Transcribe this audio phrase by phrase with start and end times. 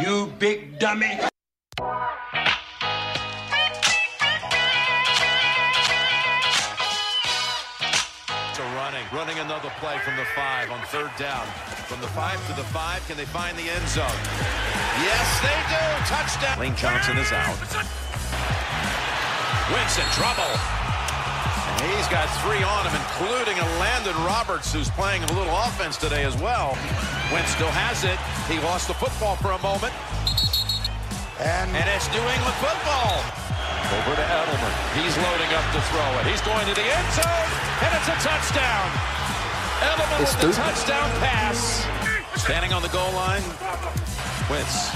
[0.00, 1.18] You big dummy.
[1.18, 1.26] To
[8.76, 11.46] running, running another play from the five on third down.
[11.86, 14.06] From the five to the five, can they find the end zone?
[15.04, 15.84] Yes, they do.
[16.08, 16.58] Touchdown.
[16.58, 17.58] Lane Johnson is out.
[19.70, 20.79] Wentz in trouble.
[21.80, 26.24] He's got three on him, including a Landon Roberts, who's playing a little offense today
[26.24, 26.76] as well.
[27.32, 28.20] Wentz still has it.
[28.52, 29.94] He lost the football for a moment.
[31.40, 33.24] And, And it's New England football.
[33.96, 34.74] Over to Edelman.
[34.92, 36.28] He's loading up to throw it.
[36.28, 37.48] He's going to the end zone,
[37.80, 38.86] and it's a touchdown.
[39.80, 41.88] Edelman with the touchdown pass.
[42.36, 43.42] Standing on the goal line,
[44.52, 44.92] Wentz.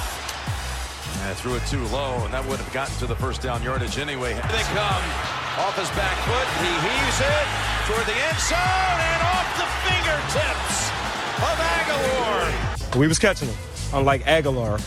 [1.24, 3.98] And threw it too low, and that would have gotten to the first down yardage
[3.98, 4.34] anyway.
[4.34, 5.43] Here they come.
[5.56, 7.46] Off his back foot, he heaves it
[7.86, 10.90] toward the end zone and off the fingertips
[11.38, 12.96] of Agholor.
[12.98, 13.56] We was catching him,
[13.92, 14.80] unlike Agholor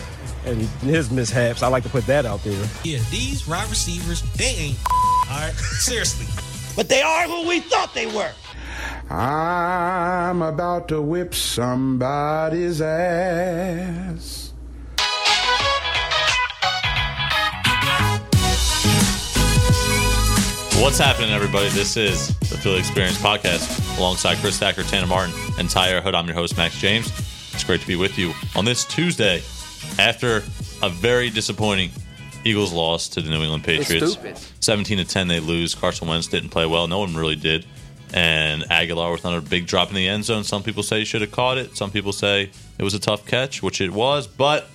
[0.45, 1.63] and his mishaps.
[1.63, 2.67] I like to put that out there.
[2.83, 4.77] Yeah, these wide receivers, they ain't.
[5.31, 6.27] All right, seriously.
[6.75, 8.31] but they are who we thought they were.
[9.09, 14.46] I'm about to whip somebody's ass.
[20.79, 21.69] What's happening, everybody?
[21.69, 26.13] This is the Philly Experience Podcast alongside Chris Thacker, Tanner Martin, and Tyre Hood.
[26.13, 27.07] I'm your host, Max James.
[27.51, 29.41] It's great to be with you on this Tuesday
[29.97, 30.43] after
[30.83, 31.89] a very disappointing
[32.45, 34.17] Eagles loss to the New England Patriots.
[34.59, 35.73] 17 to 10, they lose.
[35.73, 36.87] Carson Wentz didn't play well.
[36.87, 37.65] No one really did.
[38.13, 40.43] And Agholor with another big drop in the end zone.
[40.43, 41.75] Some people say he should have caught it.
[41.75, 44.27] Some people say it was a tough catch, which it was.
[44.27, 44.69] But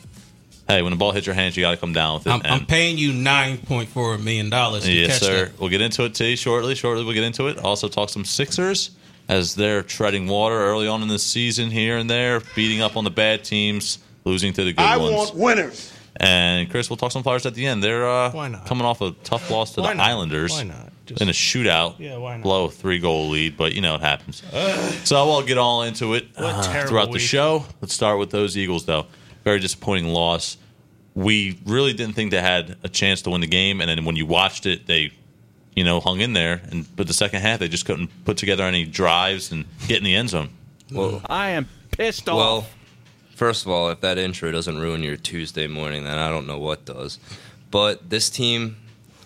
[0.69, 2.31] hey, when the ball hits your hands, you got to come down with it.
[2.31, 5.45] I'm, I'm paying you nine point four million dollars to Yes, catch sir.
[5.47, 5.59] that.
[5.61, 6.75] We'll get into it T shortly.
[6.75, 7.59] Shortly, we'll get into it.
[7.59, 8.91] Also, talk some Sixers
[9.29, 13.05] as they're treading water early on in the season here and there, beating up on
[13.05, 15.13] the bad teams, losing to the good I ones.
[15.13, 15.93] I want winners.
[16.17, 17.83] and Chris, we'll talk some Flyers at the end.
[17.83, 18.67] They're uh, Why not?
[18.67, 20.07] coming off a tough loss to Why the not?
[20.11, 20.93] Islanders Why not?
[21.07, 21.95] Just- in a shootout.
[21.99, 22.43] Yeah, why not?
[22.43, 24.43] Blow a three goal lead, but you know it happens.
[25.05, 27.65] so we'll get all into it uh, terrible throughout the show.
[27.81, 29.07] Let's start with those Eagles, though.
[29.45, 30.57] Very disappointing loss.
[31.15, 34.17] We really didn't think they had a chance to win the game, and then when
[34.17, 35.13] you watched it, they,
[35.77, 36.63] you know, hung in there.
[36.71, 40.05] And but the second half, they just couldn't put together any drives and get in
[40.05, 40.51] the end zone.
[41.27, 42.37] I am pissed off.
[42.37, 42.67] Well,
[43.35, 46.59] first of all, if that intro doesn't ruin your Tuesday morning, then I don't know
[46.59, 47.19] what does.
[47.71, 48.77] But this team,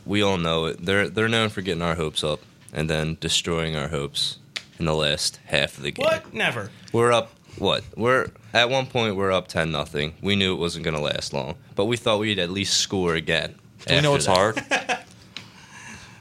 [0.04, 0.84] we all know it.
[0.84, 2.41] They're they're known for getting our hopes up
[2.72, 4.38] and then destroying our hopes
[4.78, 6.04] in the last half of the game.
[6.04, 6.34] What?
[6.34, 6.70] Never.
[6.92, 7.32] We're up.
[7.59, 7.84] What?
[7.97, 10.15] We're at one point we're up ten nothing.
[10.21, 13.15] We knew it wasn't going to last long, but we thought we'd at least score
[13.15, 13.55] again.
[13.89, 14.37] We know it's that.
[14.37, 15.03] hard.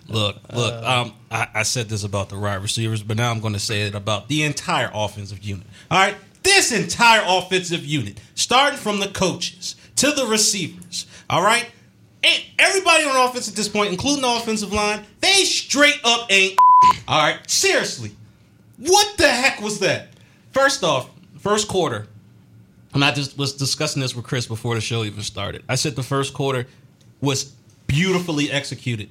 [0.07, 0.83] Look, look.
[0.83, 3.87] Um, I, I said this about the wide receivers, but now I'm going to say
[3.87, 5.65] it about the entire offensive unit.
[5.89, 11.07] All right, this entire offensive unit, starting from the coaches to the receivers.
[11.29, 11.67] All right,
[12.23, 16.55] and everybody on offense at this point, including the offensive line, they straight up ain't.
[17.07, 18.11] All right, seriously,
[18.77, 20.09] what the heck was that?
[20.51, 21.09] First off,
[21.45, 22.07] first quarter.
[22.93, 25.63] And I just was discussing this with Chris before the show even started.
[25.69, 26.65] I said the first quarter
[27.21, 27.53] was
[27.87, 29.09] beautifully executed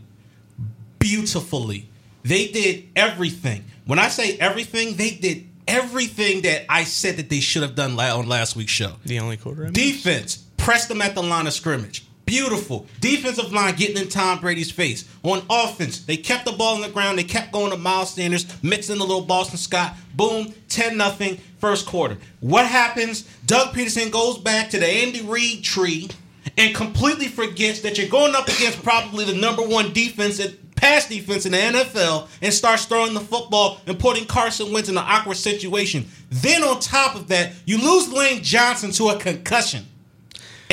[1.04, 1.86] beautifully.
[2.22, 3.64] They did everything.
[3.84, 7.94] When I say everything, they did everything that I said that they should have done
[8.08, 8.94] on last week's show.
[9.04, 9.66] The only quarter.
[9.66, 9.70] I.
[9.70, 12.06] Defense, press them at the line of scrimmage.
[12.24, 12.86] Beautiful.
[13.00, 15.08] Defensive line getting in Tom Brady's face.
[15.22, 17.18] On offense, they kept the ball on the ground.
[17.18, 19.94] They kept going to Miles Sanders, mixing the little Boston Scott.
[20.14, 22.16] Boom, 10 nothing first quarter.
[22.40, 23.22] What happens?
[23.46, 26.08] Doug Pederson goes back to the Andy Reid tree
[26.56, 31.08] and completely forgets that you're going up against probably the number one defense at pass
[31.08, 35.04] defense in the NFL and starts throwing the football and putting Carson Wentz in an
[35.06, 36.06] awkward situation.
[36.30, 39.86] Then on top of that, you lose Lane Johnson to a concussion.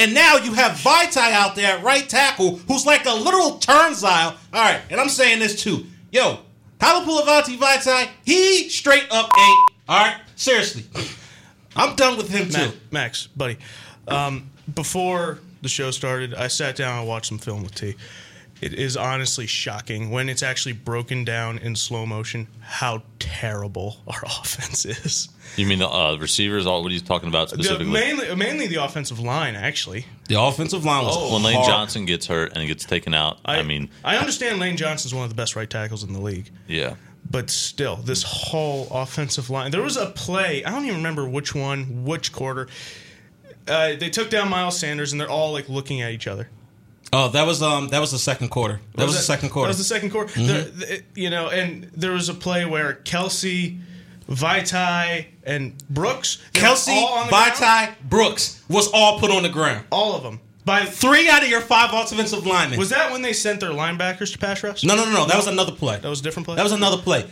[0.01, 4.35] And now you have Vaitai out there at right tackle, who's like a literal turnstile.
[4.51, 5.85] All right, and I'm saying this too.
[6.11, 6.39] Yo,
[6.79, 9.71] Halapoulivaati Vaitai, he straight up ain't.
[9.87, 10.85] All right, seriously.
[11.75, 12.77] I'm done with him Ma- too.
[12.89, 13.57] Max, buddy.
[14.07, 17.95] Um, before the show started, I sat down and watched some film with T.
[18.61, 24.21] It is honestly shocking when it's actually broken down in slow motion how terrible our
[24.25, 25.29] offense is.
[25.57, 26.65] You mean the uh, receivers?
[26.67, 27.91] All what are you talking about The- specifically?
[27.91, 30.05] mainly, mainly the offensive line, actually.
[30.27, 31.67] The offensive line was when Lane hard.
[31.67, 35.29] Johnson gets hurt and gets taken out, I, mean, I understand Lane Johnson's one of
[35.29, 36.51] the best right tackles in the league.
[36.67, 36.95] yeah.
[37.29, 39.71] but still, this whole offensive line.
[39.71, 40.63] There was a play.
[40.63, 42.67] I don't even remember which one, which quarter.
[43.67, 46.49] Uh, they took down Miles Sanders, and they're all like looking at each other.
[47.13, 48.79] Oh, that was um that was the second quarter.
[48.95, 49.65] That was, the second quarter.
[49.67, 50.33] That was the second quarter.
[50.33, 53.79] The- the- you know, and there was a play where Kelce
[54.29, 56.87] Vaitai, and Brooks, Kelce,
[57.27, 57.95] Vaitai, ground.
[58.09, 59.85] Brooks was all put on the ground.
[59.91, 60.39] all of them.
[60.63, 62.77] By Three out of your five offensive linemen.
[62.79, 64.83] was that when they sent their linebackers to pass rush?
[64.83, 65.25] no, no, no, no.
[65.25, 65.97] That was another play.
[65.99, 66.55] that was a different play.
[66.55, 67.29] That was another play.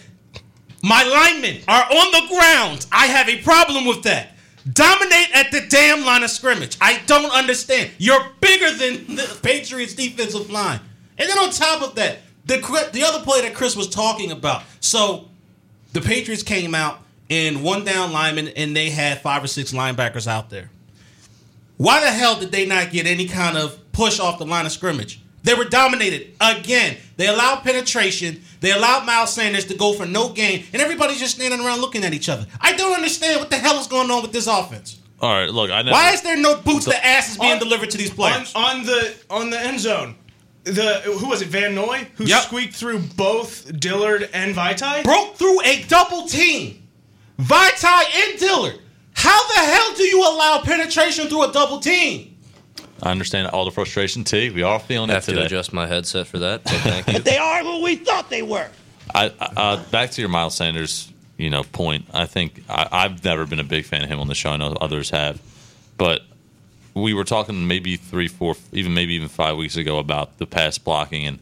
[0.83, 2.85] My linemen are on the ground.
[2.91, 4.35] I have a problem with that.
[4.71, 6.77] Dominate at the damn line of scrimmage.
[6.81, 7.91] I don't understand.
[7.97, 10.79] You're bigger than the Patriots defensive line.
[11.17, 12.57] And then on top of that, the
[12.93, 14.63] the other play that Chris was talking about.
[14.79, 15.29] So
[15.93, 16.99] the Patriots came out
[17.29, 20.69] in one down lineman and they had five or six linebackers out there.
[21.77, 24.71] Why the hell did they not get any kind of push off the line of
[24.71, 25.21] scrimmage?
[25.43, 26.97] They were dominated again.
[27.15, 28.41] They allowed penetration.
[28.61, 32.03] They allowed Miles Sanders to go for no gain, and everybody's just standing around looking
[32.03, 32.45] at each other.
[32.59, 34.99] I don't understand what the hell is going on with this offense.
[35.21, 35.91] All right, look, I know.
[35.91, 38.53] Why is there no boots the, to asses being On- delivered to these on, players?
[38.55, 40.15] on the on the end zone.
[40.65, 41.47] The who was it?
[41.47, 42.43] Van Noy who Yep.
[42.43, 45.03] squeaked through both Dillard and Vaitai.
[45.03, 46.87] Broke through a double team.
[47.39, 48.79] Vaitai and Dillard.
[49.13, 52.28] How the hell do you allow penetration through a double team?
[53.01, 54.23] I understand all the frustration.
[54.23, 55.13] T, we are feeling it.
[55.13, 56.67] I it have to adjust my headset for that.
[56.67, 57.19] So thank you.
[57.29, 58.69] They are who we thought they were.
[59.13, 62.05] I, uh, back to your Miles Sanders, you know, point.
[62.13, 64.51] I think I, I've never been a big fan of him on the show.
[64.51, 65.41] I know others have,
[65.97, 66.21] but
[66.93, 70.77] we were talking maybe three, four, even maybe even five weeks ago about the pass
[70.77, 71.39] blocking, and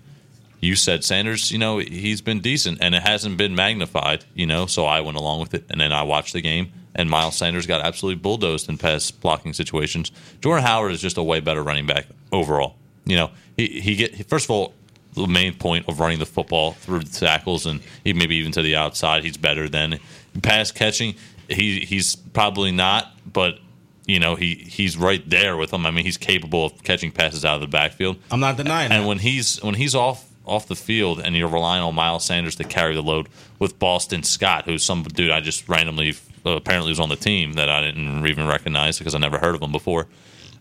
[0.59, 4.65] you said Sanders, you know, he's been decent, and it hasn't been magnified, you know.
[4.65, 7.67] So I went along with it, and then I watched the game, and Miles Sanders
[7.67, 10.11] got absolutely bulldozed in pass blocking situations.
[10.41, 12.75] Jordan Howard is just a way better running back overall.
[13.05, 14.73] You know, he he get first of all
[15.13, 18.61] the main point of running the football through the tackles and he maybe even to
[18.61, 19.23] the outside.
[19.23, 19.99] He's better than
[20.43, 21.15] pass catching.
[21.49, 23.59] He he's probably not, but
[24.05, 25.85] you know he he's right there with them.
[25.85, 28.17] I mean, he's capable of catching passes out of the backfield.
[28.29, 29.07] I'm not denying And that.
[29.07, 32.63] when he's when he's off off the field and you're relying on Miles Sanders to
[32.63, 33.27] carry the load
[33.59, 36.15] with Boston Scott, who's some dude I just randomly
[36.45, 39.55] uh, apparently was on the team that I didn't even recognize because I never heard
[39.55, 40.07] of him before.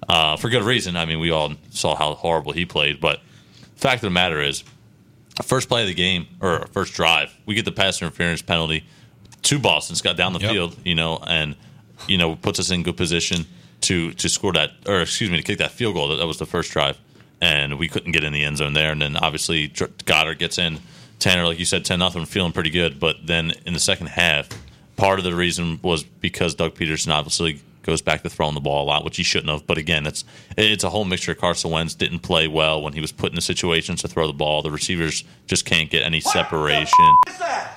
[0.08, 0.96] Uh, for good reason.
[0.96, 3.20] I mean, we all saw how horrible he played, but
[3.76, 4.62] fact of the matter is,
[5.42, 8.84] first play of the game or first drive, we get the pass interference penalty
[9.42, 10.50] to Boston Scott down the Yep.
[10.50, 11.56] field, you know, and
[12.06, 13.46] you know puts us in good position
[13.82, 16.08] to to score that or excuse me to kick that field goal.
[16.08, 16.98] That, that was the first drive,
[17.40, 18.92] and we couldn't get in the end zone there.
[18.92, 20.78] And then obviously Goedert gets in.
[21.18, 23.00] Tanner, like you said, ten nothing, feeling pretty good.
[23.00, 24.48] But then in the second half,
[24.96, 28.84] part of the reason was because Doug Pederson obviously goes back to throwing the ball
[28.84, 29.66] a lot, which he shouldn't have.
[29.66, 30.24] But again, it's
[30.56, 31.34] it's a whole mixture.
[31.34, 34.32] Carson Wentz didn't play well when he was put in the situations to throw the
[34.32, 34.60] ball.
[34.62, 37.14] The receivers just can't get any separation.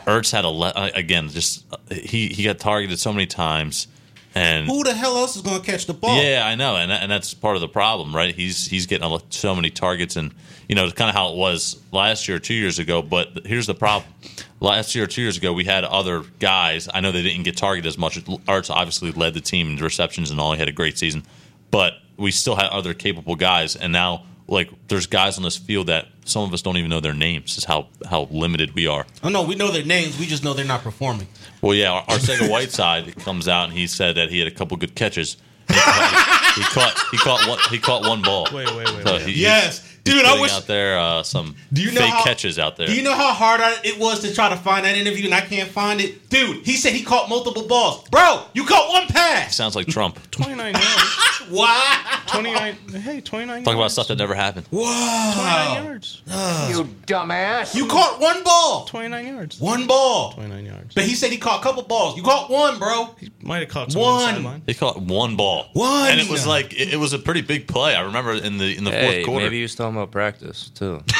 [0.05, 3.87] Ertz had a le- uh, again, just uh, he he got targeted so many times,
[4.35, 6.21] and Who the hell else is going to catch the ball?
[6.21, 8.33] yeah, I know, and and that's part of the problem, right?
[8.33, 10.33] He's he's getting so many targets, and
[10.67, 13.01] you know, it's kind of how it was last year, two years ago.
[13.01, 14.11] But here's the problem:
[14.59, 16.87] last year, two years ago, we had other guys.
[16.93, 18.23] I know they didn't get targeted as much.
[18.23, 20.53] Ertz obviously led the team in receptions and all.
[20.53, 21.23] He had a great season,
[21.71, 25.87] but we still had other capable guys, and now like there's guys on this field
[25.87, 27.57] that some of us don't even know their names.
[27.57, 29.05] Is how how limited we are.
[29.23, 30.19] Oh no, we know their names.
[30.19, 31.27] We just know they're not performing.
[31.61, 34.75] Well, yeah, Ar- Arcega Whiteside comes out and he said that he had a couple
[34.77, 35.37] good catches.
[35.67, 38.47] He caught, he caught he caught one he caught one ball.
[38.53, 39.21] Wait, wait, wait, So wait.
[39.27, 39.85] he- Yes.
[40.05, 42.87] Dude, I wish- out there uh, some Do you know fake how- catches out there.
[42.87, 45.35] Do you know how hard I, it was to try to find that interview and
[45.35, 46.29] I can't find it?
[46.29, 48.07] Dude, he said he caught multiple balls.
[48.09, 49.55] Bro, you caught one pass.
[49.55, 50.17] Sounds like Trump.
[50.43, 51.15] 29 yards.
[51.49, 52.19] Why?
[52.27, 52.75] 29.
[53.01, 54.67] Hey, 29 Talk about stuff that never happened.
[54.69, 55.81] 29 Wow.
[55.83, 56.21] yards.
[56.27, 57.73] You dumbass.
[57.75, 58.85] You caught one ball.
[58.85, 59.59] 29 yards.
[59.59, 60.33] One ball.
[60.33, 60.93] 29 yards.
[60.93, 62.15] But he said he caught a couple balls.
[62.17, 63.15] You caught one, bro.
[63.19, 64.33] He might have caught some on the One.
[64.35, 64.61] sideline.
[64.67, 65.69] He caught one ball.
[65.73, 66.11] One.
[66.11, 67.95] And it was like it, it was a pretty big play.
[67.95, 69.45] I remember in the in the Hey, fourth quarter.
[69.45, 71.01] maybe he was talking about practice too.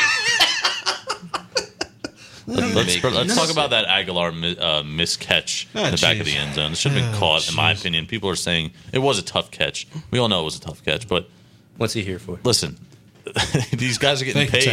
[2.49, 6.25] Let's, let's, let's talk about that Agholor mi- uh, miscatch Oh, in the back of
[6.25, 6.71] the end zone.
[6.71, 8.05] It should have been Oh, caught, in my opinion.
[8.07, 9.87] People are saying it was a tough catch.
[10.11, 11.29] We all know it was a tough catch, but
[11.77, 12.39] What's he here for?
[12.43, 12.77] listen,
[13.71, 14.63] these guys are getting Thank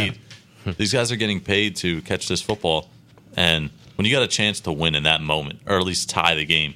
[0.65, 0.75] paid.
[0.77, 2.89] these guys are getting paid to catch this football,
[3.35, 6.35] and when you got a chance to win in that moment, or at least tie
[6.35, 6.73] the game,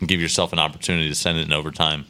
[0.00, 2.04] and give yourself an opportunity to send it in overtime,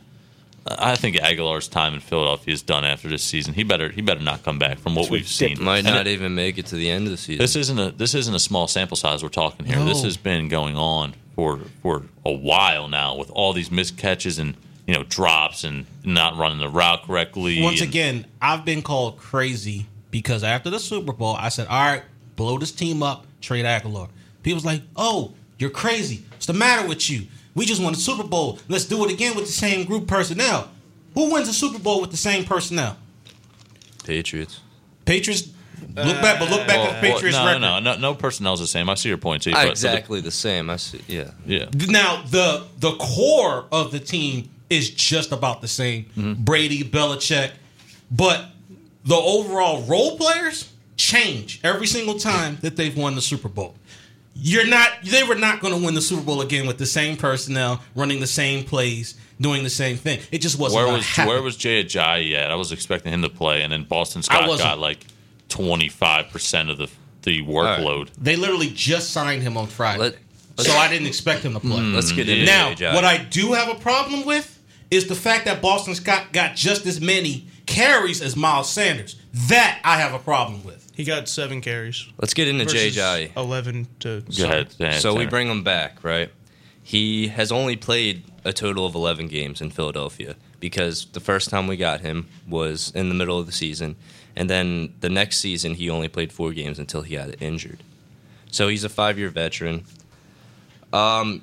[0.67, 3.55] I think Agholor's time in Philadelphia is done after this season.
[3.55, 5.63] He better he better not come back from what we've seen.
[5.63, 7.39] Might not it- even make it to the end of the season.
[7.43, 9.83] this isn't a this isn't a small sample size we're talking here.
[9.85, 14.39] This has been going on for for a while now with all these missed catches
[14.39, 14.55] and
[14.87, 17.61] you know drops and not running the route correctly.
[17.61, 21.81] Once and- again, I've been called crazy because after the Super Bowl, I said, all
[21.81, 22.03] right,
[22.37, 24.09] blow this team up, trade Agholor.
[24.43, 26.23] People's like, oh, you're crazy.
[26.33, 27.27] What's the matter with you?
[27.55, 28.59] We just won the Super Bowl.
[28.69, 30.71] Let's do it again with the same group personnel.
[31.15, 32.97] Who wins a Super Bowl with the same personnel?
[34.05, 34.61] Patriots.
[35.05, 35.49] Patriots
[35.95, 37.59] Look back, but look back at the Well, Patriots no, record.
[37.61, 38.89] no, no, no personnel's the same.
[38.89, 39.53] I see your point, Chief.
[39.53, 40.71] But- but the- exactly the same.
[40.71, 41.01] I see.
[41.09, 41.33] Yeah.
[41.45, 41.67] yeah.
[41.89, 46.05] Now the the core of the team is just about the same.
[46.17, 46.45] Mm-hmm.
[46.45, 47.51] Brady, Belichick,
[48.11, 48.47] but
[49.05, 53.75] the overall role players change every single time that they've won the Super Bowl.
[54.35, 54.91] You're not.
[55.05, 58.21] They were not going to win the Super Bowl again with the same personnel, running
[58.21, 60.21] the same plays, doing the same thing.
[60.31, 60.85] It just wasn't.
[60.85, 61.29] Where was happen.
[61.29, 62.51] where was Jay Ajayi at?
[62.51, 65.07] I was expecting him to play, and then Boston Scott got like
[65.49, 66.89] twenty five percent of the
[67.23, 68.11] the workload.
[68.19, 70.17] They literally just signed him on Friday, Let-
[70.59, 71.79] so I didn't expect him to play.
[71.79, 71.95] Hmm.
[71.95, 72.95] Let's get into Now, AJ.
[72.95, 74.59] what I do have a problem with
[74.91, 79.17] is the fact that Boston Scott got just as many carries as Miles Sanders.
[79.49, 80.82] That I have a problem with.
[80.93, 82.07] He got seven carries.
[82.19, 83.37] Let's get into versus JJ.
[83.37, 84.23] Eleven to.
[84.37, 84.75] Go ahead.
[84.79, 86.31] Dan, So we bring him back, right?
[86.83, 91.67] He has only played a total of 11 games in Philadelphia because the first time
[91.69, 93.95] we got him was in the middle of the season.
[94.35, 97.83] And then the next season, he only played four games until he got injured.
[98.51, 99.85] So he's a five year veteran.
[100.93, 101.43] Um,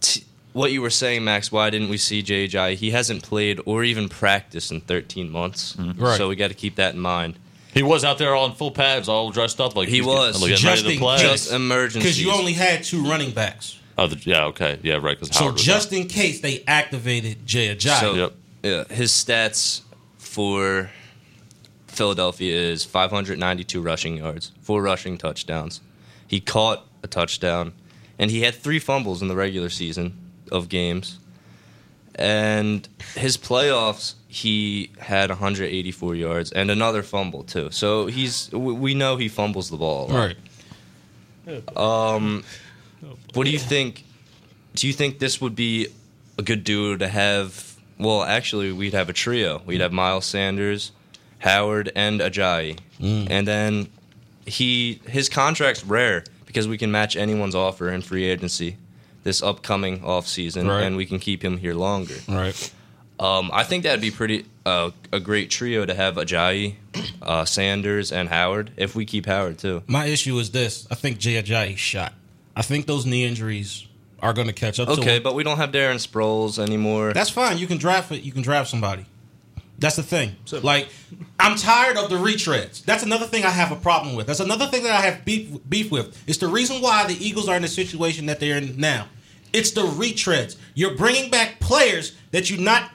[0.00, 2.74] t- what you were saying, Max, why didn't we see JJ?
[2.76, 5.76] He hasn't played or even practiced in 13 months.
[5.78, 6.16] Right.
[6.16, 7.38] So we got to keep that in mind.
[7.74, 10.38] He was out there all in full pads, all dressed up like He he's was.
[10.40, 11.18] getting Just ready to play.
[11.18, 12.02] Just emergencies.
[12.02, 13.78] Because you only had two running backs.
[13.96, 15.18] Oh, the, yeah, okay, yeah, right.
[15.18, 18.00] Because So Howard was just in case they activated Jay Ajayi.
[18.00, 18.32] So, Yep.
[18.62, 19.82] yeah, his stats
[20.18, 20.90] for
[21.88, 25.80] Philadelphia is 592 rushing yards, four rushing touchdowns.
[26.26, 27.72] He caught a touchdown,
[28.18, 30.16] and he had three fumbles in the regular season
[30.52, 31.18] of games.
[32.14, 37.70] And his playoffs, he had 184 yards and another fumble too.
[37.70, 40.06] So he's we we know he fumbles the ball.
[40.06, 40.18] a lot.
[40.18, 40.36] right.
[41.76, 42.44] Um,
[43.34, 44.04] what do you think?
[44.74, 45.88] Do you think this would be
[46.36, 47.74] a good duo to have?
[47.98, 49.62] Well, actually, we'd have a trio.
[49.66, 50.92] We'd have Miles Sanders,
[51.38, 53.88] Howard, and Ajayi, and then
[54.46, 58.76] he his contract's rare because we can match anyone's offer in free agency
[59.24, 60.82] this upcoming off season, Right.
[60.84, 62.14] and we can keep him here longer.
[62.28, 62.72] Right.
[63.20, 66.74] Um, I think that'd be pretty uh, a great trio to have Ajayi,
[67.22, 68.70] uh, Sanders, and Howard.
[68.76, 69.82] If we keep Howard too.
[69.86, 70.86] My issue is this.
[70.90, 72.12] I think Jay Ajayi shot.
[72.54, 73.86] I think those knee injuries
[74.20, 75.22] are going to catch up Okay, him.
[75.22, 77.12] but we don't have Darren Sproles anymore.
[77.12, 77.58] That's fine.
[77.58, 78.22] You can draft it.
[78.22, 79.06] You can draft somebody.
[79.80, 80.34] That's the thing.
[80.64, 80.88] like,
[81.38, 82.84] I'm tired of the retreads.
[82.84, 84.26] That's another thing I have a problem with.
[84.26, 86.20] That's another thing that I have beef, beef with.
[86.26, 89.06] It's the reason why the Eagles are in the situation that they're in now.
[89.52, 90.56] It's the retreads.
[90.74, 92.90] You're bringing back players that you're not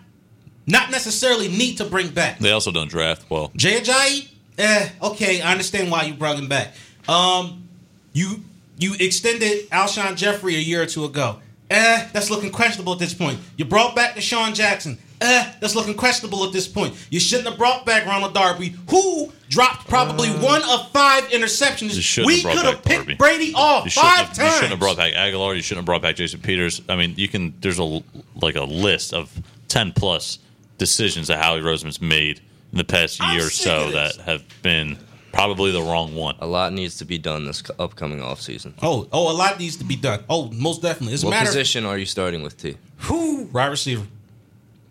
[0.68, 2.40] not necessarily need to bring back.
[2.40, 3.52] They also don't draft well.
[3.56, 4.28] Jay Ajayi,
[4.58, 6.74] eh, okay, I understand why you brought him back.
[7.08, 7.68] Um,
[8.14, 8.44] you
[8.78, 11.40] you extended Alshon Jeffery a year or two ago.
[11.70, 13.40] Eh, that's looking questionable at this point.
[13.58, 14.98] You brought back DeSean Jackson.
[15.22, 16.94] Eh, that's looking questionable at this point.
[17.10, 22.18] You shouldn't have brought back Ronald Darby, who dropped probably one of five interceptions.
[22.18, 23.14] You We have could have picked Darby.
[23.16, 24.48] Brady off You shouldn't, five have, times.
[24.48, 25.56] you shouldn't have brought back Agholor.
[25.56, 26.82] You shouldn't have brought back Jason Peters.
[26.90, 27.54] I mean, you can.
[27.62, 28.04] There's a
[28.36, 29.32] like a list of
[29.70, 30.40] ten plus
[30.78, 32.40] decisions that Howie Roseman's made
[32.72, 34.98] in the past year or so that have been
[35.32, 36.36] probably the wrong one.
[36.40, 38.74] A lot needs to be done this co- upcoming offseason.
[38.82, 40.24] Oh, oh, a lot needs to be done.
[40.30, 41.14] Oh, most definitely.
[41.14, 41.46] It's a What matter.
[41.48, 42.78] position are you starting with, T?
[42.98, 43.46] Who?
[43.46, 44.06] Right receiver.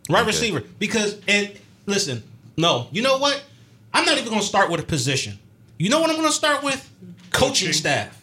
[0.08, 0.26] Right Okay.
[0.26, 0.62] receiver.
[0.78, 1.52] Because and
[1.86, 2.22] listen,
[2.56, 3.42] no, you know what?
[3.94, 5.38] I'm not even gonna start with a position.
[5.78, 6.88] You know what I'm gonna start with?
[7.30, 7.72] Coaching, Coaching.
[7.72, 8.18] staff.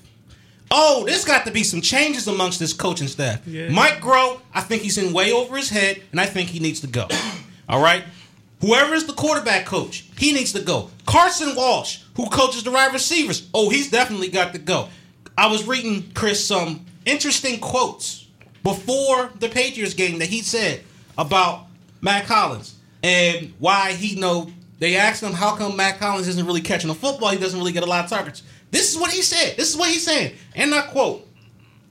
[0.71, 3.41] Oh, there's got to be some changes amongst this coaching staff.
[3.47, 3.69] Yeah.
[3.69, 6.79] Mike Groh, I think he's in way over his head, and I think he needs
[6.81, 7.07] to go.
[7.69, 8.03] All right?
[8.61, 10.89] Whoever is the quarterback coach, he needs to go.
[11.05, 14.89] Carson Walch, who coaches the wide receivers, oh, he's definitely got to go.
[15.38, 18.27] I was reading Chris some interesting quotes
[18.63, 20.83] before the Patriots game that he said
[21.17, 21.67] about
[22.01, 26.61] Mack Hollins and why he know they asked him how come Mack Hollins isn't really
[26.61, 28.43] catching the football, he doesn't really get a lot of targets.
[28.71, 29.55] This is what he said.
[29.55, 30.35] This is what he's saying.
[30.55, 31.25] And I quote,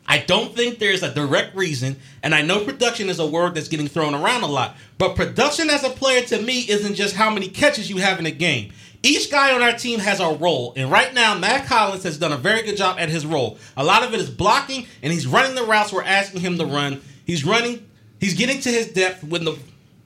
[0.09, 3.69] I don't think there's a direct reason, and I know production is a word that's
[3.69, 7.29] getting thrown around a lot, but production as a player to me isn't just how
[7.31, 8.73] many catches you have in a game.
[9.03, 12.33] Each guy on our team has a role, and right now, Mack Hollins has done
[12.33, 13.59] a very good job at his role.
[13.77, 16.65] A lot of it is blocking, and he's running the routes we're asking him to
[16.65, 17.03] run.
[17.27, 17.87] He's running,
[18.19, 19.59] he's getting to his depth when the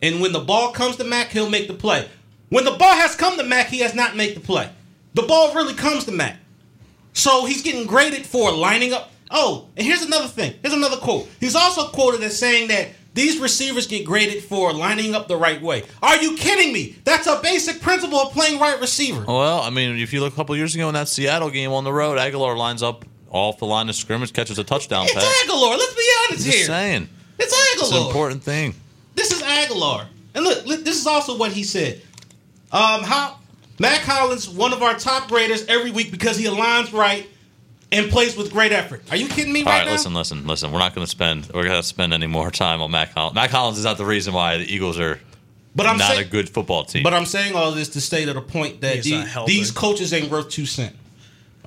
[0.02, 2.08] and when the ball comes to Mac, he'll make the play.
[2.48, 4.68] When the ball has come to Mac, he has not made the play.
[5.14, 6.36] The ball really comes to Mac.
[7.12, 9.12] So he's getting graded for lining up.
[9.32, 10.54] Oh, and here's another thing.
[10.62, 11.28] Here's another quote.
[11.40, 15.60] He's also quoted as saying that these receivers get graded for lining up the right
[15.60, 15.84] way.
[16.02, 16.96] Are you kidding me?
[17.04, 19.24] That's a basic principle of playing right receiver.
[19.26, 21.84] Well, I mean, if you look a couple years ago in that Seattle game on
[21.84, 25.24] the road, Agholor lines up off the line of scrimmage, catches a touchdown It's pass.
[25.46, 25.78] Agholor.
[25.78, 26.66] Let's be honest Just here.
[26.66, 27.08] saying,
[27.38, 27.82] It's Agholor.
[27.88, 28.74] it's an important thing.
[29.14, 30.06] This is Agholor.
[30.34, 32.00] And look, look, this is also what he said.
[32.70, 33.38] Um, how
[33.78, 37.26] Mack Hollins, one of our top graders every week because he aligns right
[37.92, 39.02] and plays with great effort.
[39.10, 39.92] Are you kidding me All right, right, now?
[39.92, 40.72] listen, listen, listen.
[40.72, 41.46] We're not going to spend.
[41.54, 43.34] We're going to spend any more time on Mack Hollins.
[43.34, 45.20] Mack Hollins is not the reason why the Eagles are
[45.76, 47.02] But I'm not saying- a good football team.
[47.02, 50.12] But I'm saying all this to stay to the point that He's these, these coaches
[50.12, 50.96] ain't worth two cents.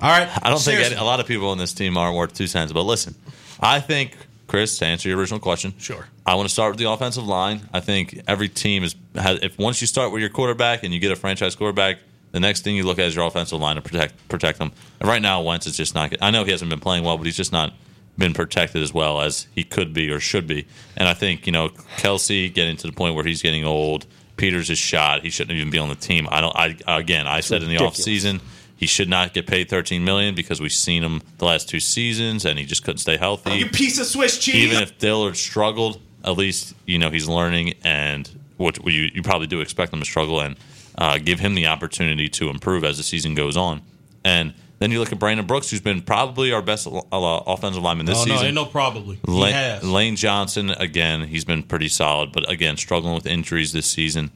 [0.02, 0.96] All right, I don't think Seriously.
[0.96, 2.70] any, a lot of people on this team aren't worth two cents.
[2.70, 3.14] But listen,
[3.60, 4.14] I think
[4.46, 6.06] Chris, to answer your original question, Sure.
[6.26, 7.62] I want to start with the offensive line.
[7.72, 11.00] I think every team is has, if once you start with your quarterback and you
[11.00, 11.98] get a franchise quarterback,
[12.36, 14.70] the next thing you look at is your offensive line to protect protect them.
[15.00, 16.14] And right now, Wentz is just not.
[16.20, 17.72] I know he hasn't been playing well, but he's just not
[18.18, 20.66] been protected as well as he could be or should be.
[20.98, 24.04] And I think you know Kelce getting to the point where he's getting old.
[24.36, 25.22] Peters is shot.
[25.22, 26.28] He shouldn't even be on the team.
[26.30, 26.54] I don't.
[26.54, 28.06] I again, I said in the ridiculous.
[28.06, 28.40] offseason
[28.76, 32.44] he should not get paid 13 million because we've seen him the last two seasons
[32.44, 33.52] and he just couldn't stay healthy.
[33.52, 34.56] You piece of Swiss cheese.
[34.56, 38.28] Even if Dillard struggled, at least you know he's learning, and
[38.58, 40.56] what what you you probably do expect him to struggle, and
[40.98, 43.82] uh, give him the opportunity to improve as the season goes on.
[44.24, 48.06] And then you look at Brandon Brooks, who's been probably our best uh, offensive lineman
[48.06, 48.46] this Oh no, season.
[48.48, 49.18] ain't no probably.
[49.26, 49.80] Lane.
[49.82, 54.30] Lane Johnson again, he's been pretty solid, but again struggling with injuries this season.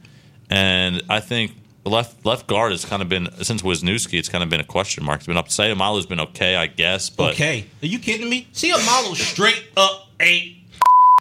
[0.49, 1.53] And I think
[1.85, 5.03] left left guard has kind of been since Wisniewski, it's kind of been a question
[5.03, 5.19] mark.
[5.19, 5.49] It's been up.
[5.49, 8.47] Say Seumalo's been okay, I guess, but okay, are you kidding me?
[8.53, 10.60] Seumalo straight up eight.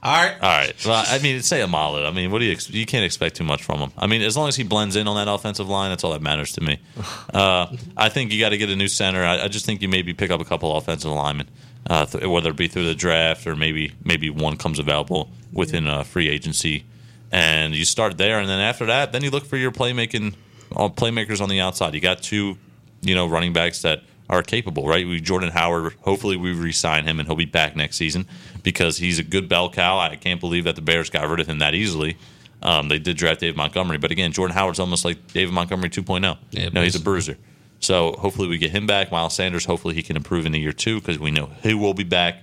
[0.02, 0.74] All right, All right.
[0.86, 2.06] Well, I mean, Seumalo.
[2.06, 3.92] I mean, what do you ex- you can't expect too much from him.
[3.98, 6.22] I mean, as long as he blends in on that offensive line, that's all that
[6.22, 6.78] matters to me.
[7.32, 9.22] Uh, I think you got to get a new center.
[9.22, 11.48] I, I just think you maybe pick up a couple offensive linemen,
[11.88, 15.86] uh, th- whether it be through the draft or maybe maybe one comes available within
[15.86, 16.84] uh, free agency,
[17.30, 18.40] and you start there.
[18.40, 20.34] And then after that, then you look for your playmaking
[20.74, 21.94] uh, playmakers on the outside.
[21.94, 22.58] You got two,
[23.02, 25.06] you know, running backs that are capable, right?
[25.06, 25.92] We Jordan Howard.
[26.02, 28.26] Hopefully, we re-sign him and he'll be back next season
[28.62, 29.98] because he's a good bell cow.
[29.98, 32.16] I can't believe that the Bears got rid of him that easily.
[32.62, 36.38] Um, they did draft Dave Montgomery, but again, Jordan Howard's almost like David Montgomery 2.0.
[36.50, 37.36] Yeah, no, he's a bruiser.
[37.80, 39.10] So hopefully we get him back.
[39.10, 41.94] Miles Sanders, hopefully he can improve in the year two because we know he will
[41.94, 42.42] be back.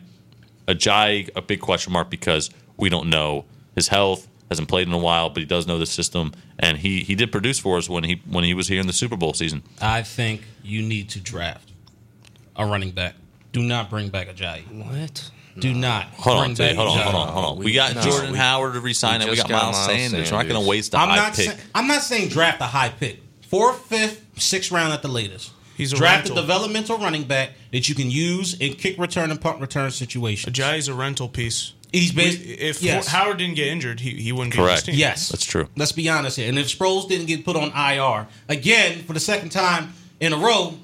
[0.67, 4.27] Ajayi, a big question mark because we don't know his health.
[4.49, 7.33] Hasn't played in a while, but he does know the system, and he he did
[7.33, 9.61] produce for us when he when he was here in the Super Bowl season.
[9.81, 11.73] I think you need to draft
[12.57, 13.15] a running back.
[13.51, 14.63] Do not bring back Ajayi.
[14.85, 15.31] What?
[15.57, 17.03] Do not Hold bring on, Tay, back hold on, Ajayi.
[17.11, 17.57] hold on, hold on.
[17.57, 19.29] We, We- got no, Jordan we- Howard to resign we it.
[19.31, 20.31] We got got Miles, Miles Sanders.
[20.31, 21.33] We're not going to waste a I'm high not.
[21.33, 21.49] pick.
[21.51, 23.21] Say, I'm not saying draft a high pick.
[23.47, 25.51] Fourth, fifth, sixth round at the latest.
[25.75, 26.37] He's a draft rental.
[26.39, 30.55] a developmental running back that you can use in kick return and punt return situations.
[30.55, 31.73] Ajayi's a rental piece.
[31.91, 33.07] He's We- bas- if yes.
[33.07, 34.85] Howard didn't get injured, he, he wouldn't be on this Correct.
[34.87, 34.95] team.
[34.95, 35.69] Yes, That's true.
[35.75, 36.49] Let's be honest here.
[36.49, 40.37] And if Sproles didn't get put on IR again for the second time in a
[40.37, 40.77] row,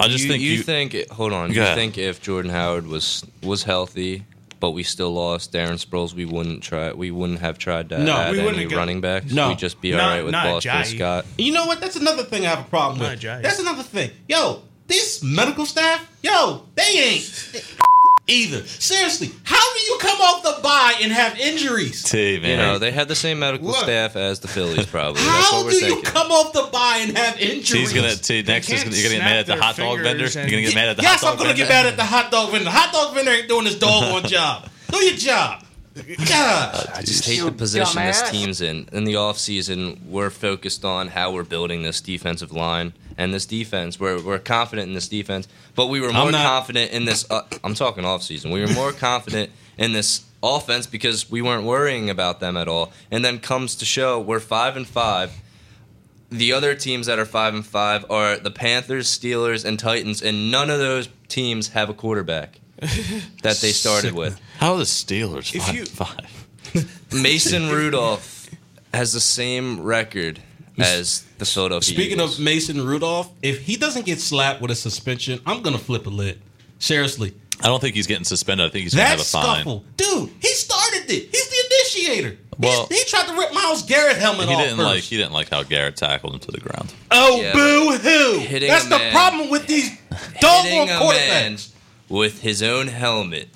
[0.00, 1.48] I just you, think you, you, think hold on.
[1.48, 1.76] Go You ahead.
[1.76, 4.24] think if Jordan Howard was was healthy,
[4.58, 6.92] but we still lost Darren Sproles, we wouldn't try.
[6.92, 9.32] We wouldn't have tried to No, add we wouldn't any have got- running backs.
[9.32, 9.48] No.
[9.48, 11.26] we'd just be Not- all right with not Boston Scott.
[11.38, 11.80] you know what?
[11.80, 13.20] That's another thing I have a problem Not with.
[13.20, 13.42] Ajayi.
[13.42, 14.10] That's another thing.
[14.28, 17.64] Yo, this medical staff, yo, they ain't
[18.30, 18.64] either.
[18.66, 22.02] Seriously, how do you come off the bye and have injuries?
[22.04, 22.50] T, man.
[22.50, 23.76] You know, they had the same medical Look.
[23.76, 25.22] staff as the Phillies, probably.
[25.22, 26.04] That's How what we're do you thinking.
[26.12, 27.90] come off the bye and have injuries?
[27.90, 30.28] T's gonna T next is gonna, you're gonna get mad at the hot dog vendor.
[30.28, 31.62] fingers You're gonna get mad at the yes, hot dog I'm gonna vendor.
[31.64, 32.64] get mad at the hot dog vendor.
[32.64, 34.68] The hot dog vendor ain't doing his dog doggone job.
[34.90, 35.64] Do your job.
[36.28, 36.90] God.
[36.94, 38.88] I just hate the position this team's in.
[38.92, 43.98] In the offseason, we're focused on how we're building this defensive line and this defense.
[44.00, 47.28] We're, we're confident in this defense, but we were more not- confident in this.
[47.30, 48.52] Uh, I'm talking offseason.
[48.52, 52.92] We were more confident in this offense because we weren't worrying about them at all.
[53.10, 55.32] And then comes to show, we're five and five.
[56.30, 60.50] The other teams that are five and five are the Panthers, Steelers, and Titans, and
[60.50, 62.60] none of those teams have a quarterback
[63.42, 64.40] that they started with.
[64.60, 66.46] How are the Steelers If five you- five?
[67.12, 68.48] Mason Rudolph
[68.94, 70.40] has the same record
[70.78, 72.38] as the Philadelphia Speaking Eagles.
[72.38, 76.10] of Mason Rudolph, if he doesn't get slapped with a suspension, I'm gonna flip a
[76.10, 76.40] lid.
[76.78, 78.66] Seriously, I don't think he's getting suspended.
[78.66, 79.56] I think he's gonna that have a fine.
[79.56, 80.30] scuffle, dude.
[80.40, 81.28] He started it.
[81.30, 82.38] He's the initiator.
[82.58, 84.86] Well- He's- he tried to rip Myles Garrett helmet He off didn't first.
[84.86, 86.92] like he didn't like how Garrett tackled him to the ground.
[87.10, 88.38] Oh, Yeah, boo hoo!
[88.40, 91.00] hitting That's a the man- problem with these hitting doggone a man
[91.56, 91.68] quarterbacks.
[92.08, 93.48] with his own helmet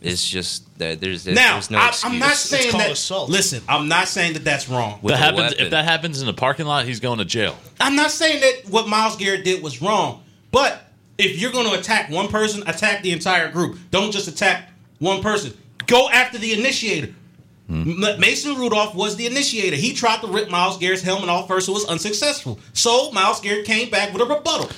[0.00, 2.12] is just that there's there's, Now, there's no I, excuse.
[2.12, 2.90] I'm not saying called that.
[2.90, 3.30] assault.
[3.30, 5.00] Listen, I'm not saying that that's wrong.
[5.04, 7.56] That happens if that happens in the parking lot, he's going to jail.
[7.80, 10.82] I'm not saying that what Myles Garrett did was wrong, but
[11.18, 13.78] if you're going to attack one person, attack the entire group.
[13.90, 15.52] Don't just attack one person.
[15.86, 17.14] Go after the initiator.
[17.68, 18.00] Hmm.
[18.18, 19.76] Mason Rudolph was the initiator.
[19.76, 21.68] He tried to rip Myles Garrett's helmet off first.
[21.68, 22.58] It was unsuccessful.
[22.72, 24.70] So Myles Garrett came back with a rebuttal.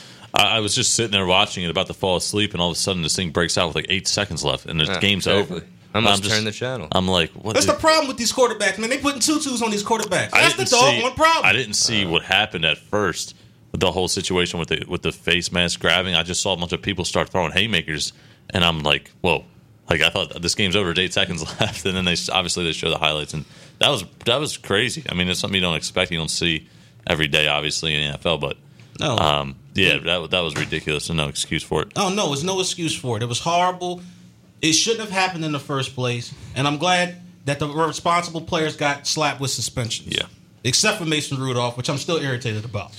[0.43, 2.77] I, I was just sitting there watching it, about to fall asleep, and all of
[2.77, 5.27] a sudden this thing breaks out with like eight seconds left, and the Yeah, game's
[5.27, 5.57] exactly.
[5.59, 5.67] over.
[5.95, 6.89] I must I'm just- turn the channel.
[6.93, 7.55] I'm like, what?
[7.55, 8.89] That's the- the problem with these quarterbacks, man.
[8.91, 10.31] They putting tutus on these quarterbacks.
[10.33, 11.45] I That's the didn't see- doggone problem.
[11.47, 13.35] I didn't see what happened at first.
[13.73, 16.15] with the whole situation with the with the face mask grabbing.
[16.15, 18.13] I just saw a bunch of people start throwing haymakers,
[18.51, 19.45] and I'm like, whoa.
[19.91, 22.91] Like I thought this game's over, eight seconds left, and then they obviously they show
[22.91, 23.45] the highlights, and
[23.79, 25.05] that was that was crazy.
[25.09, 26.69] I mean, it's something you don't expect, you don't see
[27.07, 28.57] every day, obviously in the NFL, but
[29.01, 29.17] No.
[29.19, 31.93] um, yeah, that that was ridiculous, and no excuse for it.
[31.97, 33.23] Oh no, there's no excuse for it.
[33.23, 34.03] It was horrible.
[34.61, 36.33] It shouldn't have happened in the first place.
[36.55, 40.15] And I'm glad that the responsible players got slapped with suspensions.
[40.17, 40.27] Yeah.
[40.63, 42.93] Except for Mason Rudolph, which I'm still irritated about.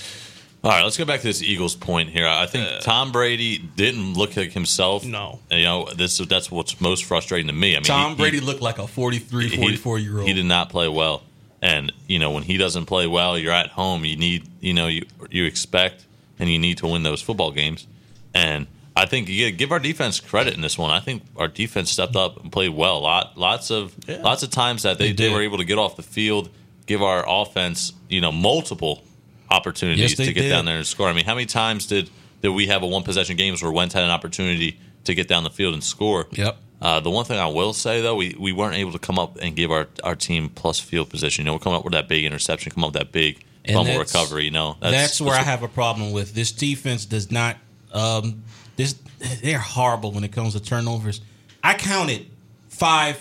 [0.62, 2.26] All right, let's go back to this Eagles point here.
[2.26, 5.04] I think uh, Tom Brady didn't look like himself.
[5.04, 5.40] No.
[5.50, 7.72] And, you know this that's what's most frustrating to me.
[7.72, 10.26] I mean, Tom he- Brady he- looked like a 43, he- 44 year old.
[10.26, 11.22] He did not play well,
[11.60, 14.06] and you know when he doesn't play well, you're at home.
[14.06, 16.06] You need you know you you expect
[16.44, 17.86] and you need to win those football games.
[18.34, 20.90] And I think you give our defense credit in this one.
[20.90, 23.00] I think our defense stepped up and played well.
[23.00, 25.96] Lot lots of lots of times that they, They they were able to get off
[25.96, 26.50] the field,
[26.86, 29.02] give our offense you know multiple
[29.50, 30.48] opportunities Yes, to get did.
[30.50, 31.08] down there and score.
[31.08, 32.10] I mean, how many times did
[32.42, 35.44] did we have a one possession games where Wentz had an opportunity to get down
[35.44, 36.26] the field and score?
[36.32, 36.56] Yep.
[36.82, 39.38] Uh, the one thing I will say though, we, we weren't able to come up
[39.40, 41.42] and give our, our team plus field position.
[41.42, 43.98] You know, we're coming up with that big interception, come up with that big fumble
[43.98, 44.44] recovery.
[44.44, 47.04] You know, That's, where I have a problem with this defense.
[47.06, 47.56] Does not
[47.92, 48.42] um,
[48.76, 48.94] this
[49.42, 51.20] they're horrible when it comes to turnovers.
[51.62, 52.26] I counted
[52.68, 53.20] five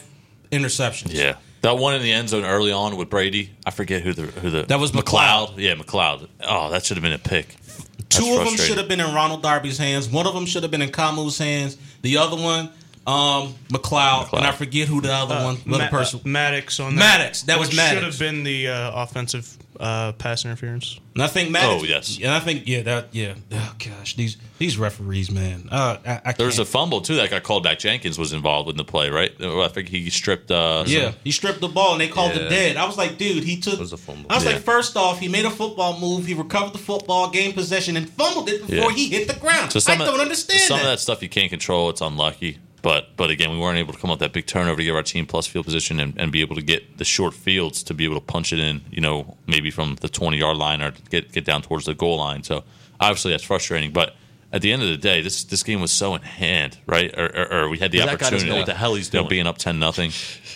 [0.52, 1.14] interceptions.
[1.14, 3.52] Yeah, that one in the end zone early on with Brady.
[3.66, 5.58] I forget who the who the That was McLeod.
[5.58, 6.28] Yeah, McLeod.
[6.42, 7.56] Oh, that should have been a pick.
[7.98, 10.10] That's Two of them should have been in Ronald Darby's hands.
[10.10, 11.78] One of them should have been in Kamu's hands.
[12.02, 12.66] The other one,
[13.08, 14.38] um, McLeod, McLeod.
[14.38, 16.20] and I forget who the other one, the Ma- person.
[16.20, 17.00] uh, Maddox on that.
[17.00, 17.94] Maddox, that was Maddox.
[17.94, 21.00] Should have been the uh, offensive uh, pass interference.
[21.14, 21.84] And I think Maddox.
[21.84, 22.18] Oh, yes.
[22.18, 23.36] And I think yeah, that yeah.
[23.52, 25.68] Oh gosh, these these referees, man.
[25.70, 27.80] Uh, I, I There was a fumble too that got called back.
[27.80, 29.32] Jenkins was involved in the play, right?
[29.42, 30.50] I think he stripped.
[30.50, 32.44] Uh, some- Yeah, he stripped the ball and they called Yeah.
[32.44, 32.78] it dead.
[32.78, 33.78] I was like, dude, he took.
[33.80, 34.32] was a fumble.
[34.32, 34.54] I was Yeah.
[34.54, 36.26] like, first off, he made a football move.
[36.26, 38.96] He recovered the football, gained possession, and fumbled it before Yeah.
[38.96, 39.72] he hit the ground.
[39.74, 40.86] So I some don't of, understand some that.
[40.86, 41.90] of that stuff you can't control.
[41.90, 44.78] It's unlucky, but but again, we weren't able to come up with that big turnover
[44.78, 47.34] to give our team plus field position and, and be able to get the short
[47.34, 48.82] fields to be able to punch it in.
[48.92, 52.18] You know, maybe from the twenty yard line or get get down towards the goal
[52.18, 52.44] line.
[52.44, 52.64] So
[53.00, 54.14] obviously that's frustrating, but.
[54.56, 57.12] At the end of the day, this this game was so in hand, right?
[57.18, 58.48] Or, or, or we had the That opportunity.
[58.50, 59.30] know what the hell he's you know, doing.
[59.30, 60.12] being up ten nothing,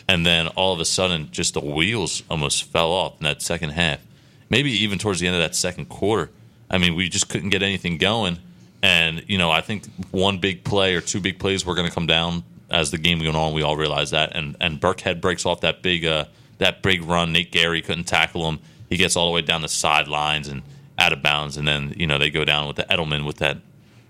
[0.07, 3.71] and then all of a sudden, just the wheels almost fell off in that second
[3.71, 3.99] half.
[4.51, 6.29] Maybe even towards the end of that second quarter.
[6.69, 8.37] I mean, we just couldn't get anything going.
[8.81, 11.93] And you know, I think one big play or two big plays were going to
[11.93, 13.53] come down as the game went on.
[13.53, 14.35] We all realized that.
[14.35, 16.25] And and Burkhead breaks off that big uh,
[16.59, 17.31] that big run.
[17.31, 18.59] Nate Gerry couldn't tackle him.
[18.89, 20.61] He gets all the way down the sidelines and
[20.97, 21.57] out of bounds.
[21.57, 23.57] And then you know they go down with the Edelman with that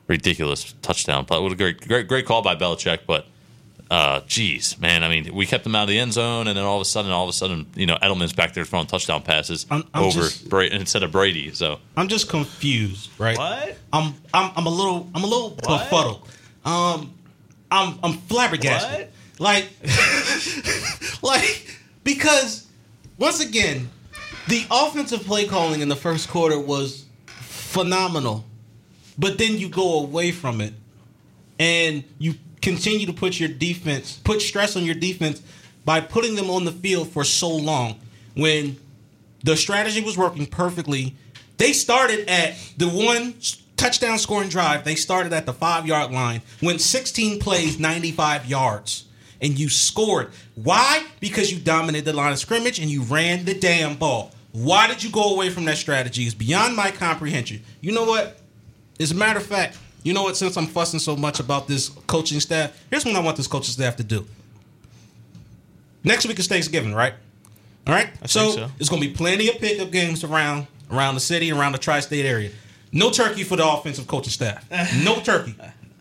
[0.08, 1.26] ridiculous touchdown.
[1.28, 3.00] But what a great great great call by Belichick.
[3.08, 3.28] But
[3.90, 6.66] uh, geez, man, I mean, we kept him out of the end zone, and then
[6.66, 9.22] all of a sudden, all of a sudden, you know, Edelman's back there throwing touchdown
[9.22, 11.54] passes I'm- I'm over just- Bra- instead of Brady.
[11.54, 13.38] So I'm just confused, right?
[13.38, 13.78] What?
[13.94, 16.28] I'm I'm I'm a little I'm a little befuddled.
[16.66, 17.14] Um,
[17.72, 19.10] I'm I'm flabbergasted.
[19.40, 19.70] Like,
[21.22, 22.66] like because
[23.18, 23.90] once again,
[24.48, 28.46] the offensive play calling in the first quarter was phenomenal,
[29.18, 30.74] but then you go away from it
[31.60, 32.36] and you
[32.68, 35.42] continue to put your defense put stress on your defense
[35.88, 37.98] by putting them on the field for so long
[38.36, 38.76] when
[39.44, 41.16] the strategy was working perfectly.
[41.58, 43.36] They started at the one
[43.78, 44.84] touchdown scoring drive.
[44.84, 49.06] They started at the five yard line, went 16 plays, 95 yards,
[49.42, 50.32] and you scored.
[50.56, 51.06] Why?
[51.22, 54.32] Because you dominated the line of scrimmage and you ran the damn ball.
[54.52, 56.24] Why did you go away from that strategy?
[56.24, 57.64] It's beyond my comprehension.
[57.80, 58.42] You know what?
[59.00, 59.78] As a matter of fact,
[60.08, 60.38] you know what?
[60.38, 63.74] Since I'm fussing so much about this coaching staff, here's what I want this coaching
[63.74, 64.26] staff to do.
[66.02, 67.14] Next week is Thanksgiving, right?
[67.86, 68.10] All right.
[68.26, 68.72] so, so.
[68.78, 72.26] there's going to be plenty of pickup games around around the city, around the tri-state
[72.26, 72.52] area.
[72.94, 74.66] No turkey for the offensive coaching staff.
[75.04, 75.54] No turkey.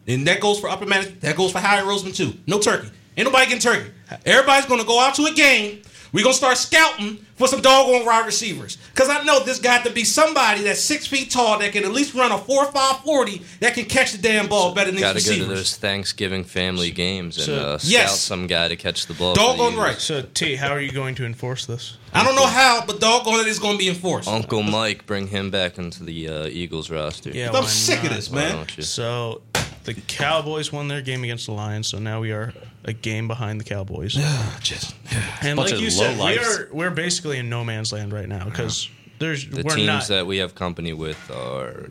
[0.07, 1.23] And that goes for upper management.
[1.23, 2.39] That goes for Howard Roseman too.
[2.47, 2.89] No turkey.
[3.17, 3.91] Ain't nobody getting turkey.
[4.25, 5.83] Everybody's going to go out to a game.
[6.13, 8.79] We're going to start scouting for some doggone wide receivers.
[8.95, 11.93] Because I know this got to be somebody that's six feet tall that can at
[11.93, 15.15] least run a 4 5 40 that can catch the damn ball better than these
[15.15, 15.29] receivers.
[15.29, 18.21] Got to go to those Thanksgiving family games and So- uh, scout Yes.
[18.21, 19.35] some guy to catch the ball.
[19.35, 19.99] Doggone right.
[20.01, 21.97] So T, how are you going to enforce this?
[22.15, 24.29] I don't know how, but doggone it is going to be enforced.
[24.29, 27.31] Uncle Mike, bring him back into the uh, Eagles roster.
[27.31, 28.11] Yeah, I'm sick not?
[28.13, 28.67] of this, man.
[28.81, 29.43] So
[29.85, 32.55] the Cowboys won their game against the Lions, so now we are
[32.87, 34.15] a game behind the Cowboys.
[34.17, 34.95] Yeah, just,
[35.43, 38.89] And like you said, we are we're basically in no man's land right now because
[39.19, 41.91] there's The we're teams not that we have company with are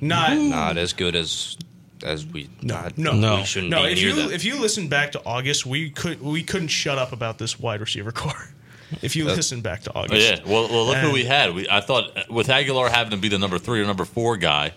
[0.00, 1.56] not not as good as
[2.04, 2.48] as we.
[2.60, 3.36] not- no No.
[3.36, 3.84] we shouldn't no.
[3.84, 4.30] be If you them.
[4.32, 7.80] if you listen back to August, we could we couldn't shut up about this wide
[7.80, 8.48] receiver core.
[9.02, 10.40] If you listen back to Oh, August, yeah.
[10.46, 11.52] Well, well look who we had.
[11.54, 14.36] We, I thought uh, with Agholor having to be the number three or number four
[14.36, 14.72] guy,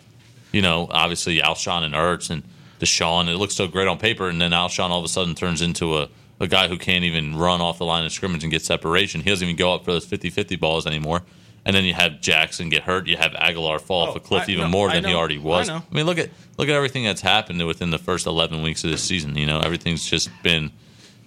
[0.51, 2.41] you know, obviously Alshon and Ertz and
[2.79, 5.61] DeSean, it looks so great on paper, and then Alshon all of a sudden turns
[5.61, 6.09] into a,
[6.39, 9.21] a guy who can't even run off the line of scrimmage and get separation.
[9.21, 11.23] He doesn't even go up for those 50-50 balls anymore.
[11.65, 13.07] And then you have Jackson get hurt.
[13.07, 15.13] You have Agholor fall off Oh, a cliff I- even no, more I than he
[15.13, 15.67] already was.
[15.67, 15.83] I know.
[15.91, 19.03] mean, look at look at everything that's happened within the first eleven weeks of this
[19.03, 19.35] season.
[19.35, 20.71] You know, everything's just been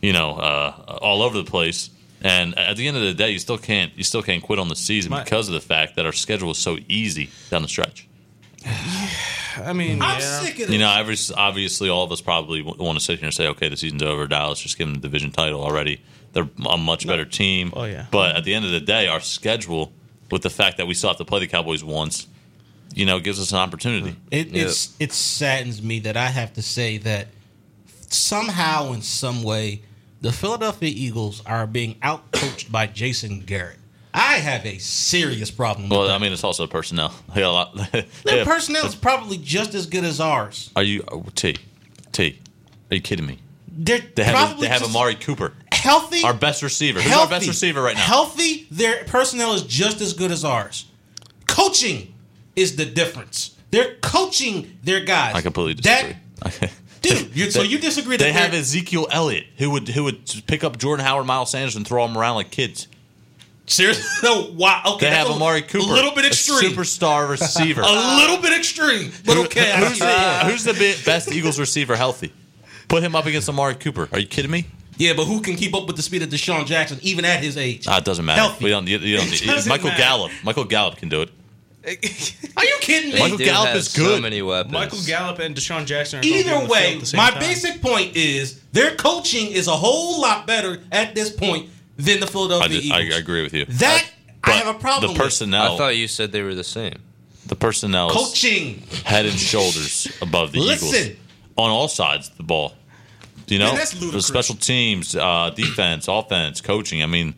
[0.00, 1.90] you know, uh, all over the place.
[2.22, 4.68] And at the end of the day, you still can't you still can't quit on
[4.68, 7.68] the season My- because of the fact that our schedule is so easy down the
[7.68, 8.08] stretch.
[9.66, 10.40] I mean, I'm yeah.
[10.40, 13.34] sick of You know, every, obviously, all of us probably want to sit here and
[13.34, 14.26] say, "Okay, the season's over.
[14.26, 16.02] Dallas just give them the division title already.
[16.32, 18.06] They're a much better team." Oh, yeah.
[18.10, 19.92] But at the end of the day, our schedule,
[20.30, 22.26] with the fact that we still have to play the Cowboys once,
[22.94, 24.16] you know, gives us an opportunity.
[24.30, 27.28] It, it's it saddens me that I have to say that
[28.08, 29.82] somehow, in some way,
[30.20, 33.79] the Philadelphia Eagles are being outcoached by Jason Garrett.
[34.12, 35.88] I have a serious problem.
[35.88, 36.14] With Well, that.
[36.14, 37.12] I mean, it's also personnel.
[37.34, 37.92] They got a lot-
[38.24, 40.70] their personnel is probably just as good as ours.
[40.74, 41.56] Are you oh, T?
[42.12, 42.38] T?
[42.90, 43.38] Are you kidding me?
[43.72, 46.22] They're They have probably they have Amari Cooper, healthy.
[46.24, 47.00] our best receiver.
[47.00, 48.02] Who's our best receiver right now?
[48.02, 50.86] Healthy, their personnel is just as good as ours.
[51.46, 52.12] Coaching
[52.56, 53.56] is the difference.
[53.70, 55.34] They're coaching their guys.
[55.36, 56.68] I completely That- disagree.
[57.02, 60.64] dude, you, so you disagree that They have Ezekiel Elliott, who would who would pick
[60.64, 62.88] up Jordan Howard, Miles Sanders, and throw them around like kids.
[63.70, 64.04] Seriously?
[64.22, 64.82] No, wow.
[64.94, 66.72] Okay, They have a, Amari Cooper, A little bit a extreme.
[66.72, 67.80] superstar receiver.
[67.84, 69.72] a little bit extreme, but okay.
[69.72, 72.32] I who's the, who's the best Eagles receiver healthy?
[72.88, 74.08] Put him up against Amari Cooper.
[74.12, 74.66] Are you kidding me?
[74.98, 77.56] yeah, but who can keep up with the speed of DeSean Jackson even at his
[77.56, 77.86] age?
[77.88, 78.40] Ah, it doesn't matter.
[78.42, 78.64] Healthy.
[78.64, 78.86] We don't.
[78.86, 80.02] You, you don't It doesn't Michael matter.
[80.02, 80.32] Gallup.
[80.44, 81.30] Michael Gallup can do it.
[82.58, 83.20] Are you kidding me?
[83.20, 84.16] Michael Gallup is good.
[84.16, 84.72] So many weapons.
[84.74, 87.30] Michael Gallup and DeSean Jackson are gonna Either the field way, at the same my
[87.30, 87.38] time.
[87.40, 91.70] basic point is their coaching is a whole lot better at this point
[92.04, 93.14] than the I, Philadelphia did- Eagles.
[93.14, 93.64] I agree with you.
[93.66, 94.04] That
[94.42, 95.22] I But have a problem The with.
[95.22, 95.74] personnel.
[95.74, 96.98] I thought you said they were the same.
[97.46, 98.82] the personnel Coaching.
[99.04, 100.88] head and shoulders above the Listen.
[100.88, 101.16] Eagles
[101.56, 102.74] on all sides of the ball.
[103.48, 107.02] You know, Man, that's the special teams, uh, defense, offense, coaching.
[107.02, 107.34] I mean,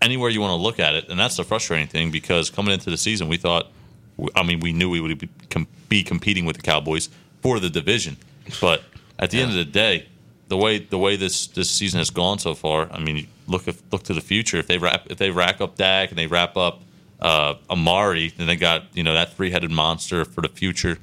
[0.00, 2.88] anywhere you want to look at it, and that's the frustrating thing because coming into
[2.88, 3.70] the season, we thought,
[4.34, 7.10] I mean, we knew we would be, com- be competing with the Cowboys
[7.42, 8.16] for the division,
[8.60, 8.82] but
[9.18, 10.06] at the end of the day,
[10.48, 13.82] the way the way this this season has gone so far, I mean, look if,
[13.92, 14.58] look to the future.
[14.58, 16.82] If they wrap if they rack up Dak and they wrap up
[17.20, 20.98] uh, Amari, then they got you know that three headed monster for the future.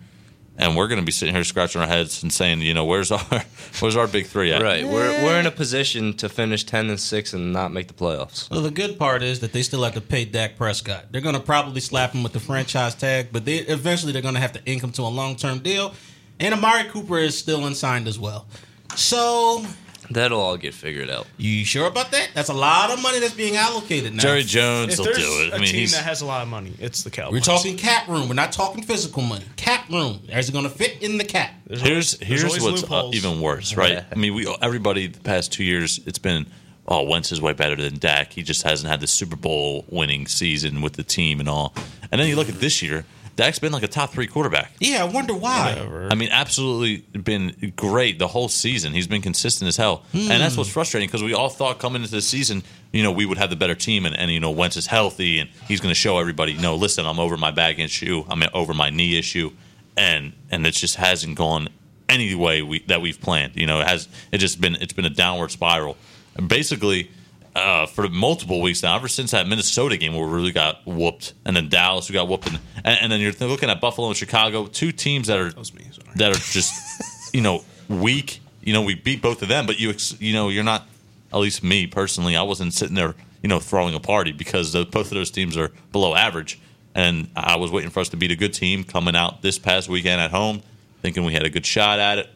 [0.58, 3.10] And we're going to be sitting here scratching our heads and saying, you know, where's
[3.10, 3.20] our
[3.80, 4.62] where's our big three at?
[4.62, 4.86] Right.
[4.86, 8.50] We're we're in a position to finish ten and six and not make the playoffs.
[8.52, 11.06] Well, the good part is that they still have to pay Dak Prescott.
[11.12, 14.36] They're going to probably slap him with the franchise tag, but they eventually they're going
[14.36, 15.96] to have to ink him to a long term deal.
[16.40, 18.48] And Amari Cooper is still unsigned as well.
[18.96, 19.64] So,
[20.14, 21.28] That'll all get figured out.
[21.38, 22.30] you sure about that?
[22.34, 24.22] That's a lot of money that's being allocated now.
[24.22, 25.54] Jerry Jones If will there's do it.
[25.54, 27.34] a I mean, team he's that has a lot of money, it's the Cowboys.
[27.34, 28.28] We're talking cap room.
[28.28, 29.46] We're not talking physical money.
[29.56, 30.20] Cap room.
[30.30, 31.52] Is it going to fit in the cap?
[31.68, 33.16] There's here's always- there's here's always what's uh, loopholes.
[33.16, 33.94] even worse, right?
[33.94, 34.04] Yeah.
[34.12, 36.46] I mean, we everybody the past two years it's been
[36.88, 38.34] oh Wentz is way better than Dak.
[38.34, 41.74] He just hasn't had the Super Bowl winning season with the team and all.
[42.12, 44.74] And then you look at this year, Dak's been like a top three quarterback.
[44.80, 45.74] Yeah, I wonder why.
[45.74, 46.10] Whatever.
[46.12, 48.94] I mean, absolutely been great the whole season.
[48.94, 50.28] He's been consistent as hell, and hmm.
[50.30, 53.38] that's what's frustrating because we all thought coming into the season, you know, we would
[53.38, 56.00] have the better team, and, and you know, Wentz is healthy, and he's going to
[56.00, 59.52] show everybody, no, listen, I'm over my back issue, I'm over my knee issue,
[59.98, 61.70] and and it just hasn't gone
[62.10, 63.56] any way we that we've planned.
[63.56, 65.98] You know, it has it just been it's been a downward spiral,
[66.36, 67.10] and basically.
[67.54, 71.34] Uh, for multiple weeks now, ever since that Minnesota game where we really got whooped,
[71.44, 74.68] and then Dallas we got whooped, and, and then you're looking at Buffalo and Chicago,
[74.68, 75.86] two teams that are was me,
[76.16, 78.40] that are just you know weak.
[78.64, 80.88] You know, we beat both of them, but you ex- you know you're not.
[81.34, 84.86] At least me personally, I wasn't sitting there you know throwing a party because the,
[84.86, 86.58] both of those teams are below average,
[86.96, 89.90] and I was waiting for us to beat a good team coming out this past
[89.90, 90.62] weekend at home,
[91.02, 92.30] thinking we had a good shot at it,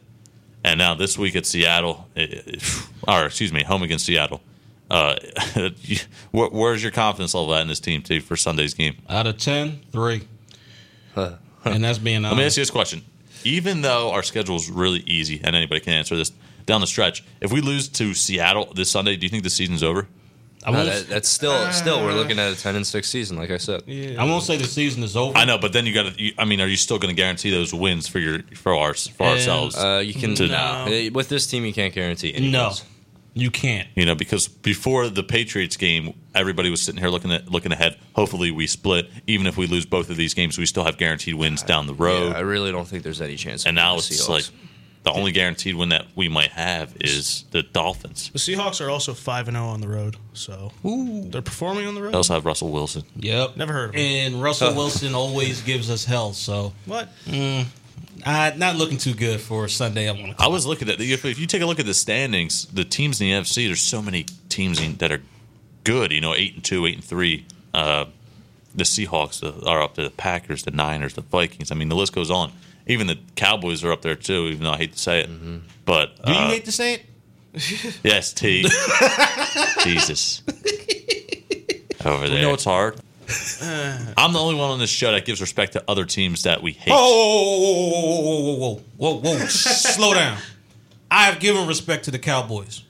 [0.65, 2.63] and now this week at Seattle, it- it-
[3.07, 4.41] or excuse me, home against Seattle.
[4.89, 5.15] Uh,
[6.31, 8.95] where's your confidence level at in this team too for Sunday's game?
[9.09, 10.27] Out of 10, three.
[11.15, 12.57] and that's being Let me ask honest.
[12.57, 13.03] you this question:
[13.43, 16.31] Even though our schedule is really easy, and anybody can answer this
[16.65, 19.81] down the stretch, if we lose to Seattle this Sunday, do you think the season's
[19.83, 20.07] over?
[20.67, 23.37] I No, won't, that, that's still still we're looking at a ten and six season,
[23.37, 23.83] like I said.
[23.85, 24.21] Yeah.
[24.21, 25.37] I won't say the season is over.
[25.37, 26.31] I know, but then you got to.
[26.39, 29.23] I mean, are you still going to guarantee those wins for your for our for
[29.23, 29.75] Um, ourselves?
[29.77, 30.55] Uh, you can To- no.
[30.55, 32.83] Uh, with this team, you can't guarantee any No, wins.
[33.35, 33.87] You can't.
[33.95, 37.97] you know, because before the Patriots game, everybody was sitting here looking at looking ahead.
[38.15, 39.09] Hopefully, we split.
[39.27, 41.93] Even if we lose both of these games, we still have guaranteed wins down the
[41.93, 42.31] road.
[42.31, 43.65] Yeah, I really don't think there's any chance.
[43.65, 44.29] and of now it's Seahawks.
[44.29, 44.45] like
[45.03, 48.31] the only guaranteed win that we might have is the Dolphins.
[48.31, 52.01] The Seahawks are also five and zero on the road, so they're performing on the
[52.01, 52.13] road.
[52.13, 53.03] They also have Russell Wilson.
[53.17, 53.55] Yep.
[53.57, 54.01] Never heard of him.
[54.33, 56.33] And Russell Wilson always gives us hell.
[56.33, 57.09] So What?
[57.25, 57.65] Mm.
[58.25, 60.09] Uh, not looking too good for Sunday.
[60.09, 60.43] I want to.
[60.43, 63.21] I was looking at if, if you take a look at the standings, the teams
[63.21, 63.67] in the NFC.
[63.67, 65.21] There's so many teams in, that are
[65.83, 66.11] good.
[66.11, 67.45] You know, eight and two, eight and three.
[67.73, 68.05] Uh,
[68.73, 70.05] the Seahawks are up there.
[70.05, 71.71] The Packers, the Niners, the Vikings.
[71.71, 72.51] I mean, the list goes on.
[72.87, 74.47] Even the Cowboys are up there too.
[74.47, 75.29] Even though I hate to say it,
[75.85, 77.05] but Do you uh, hate to say it?
[78.03, 78.67] yes, T.
[79.83, 80.41] Jesus.
[82.05, 82.37] Over there.
[82.37, 82.99] You know it's hard.
[84.17, 86.71] I'm the only one on this show that gives respect to other teams that we
[86.73, 86.91] hate.
[86.95, 89.45] Oh, whoa, whoa, whoa, whoa, whoa, whoa!
[89.47, 90.37] Slow down.
[91.09, 92.83] I have given respect to the Cowboys.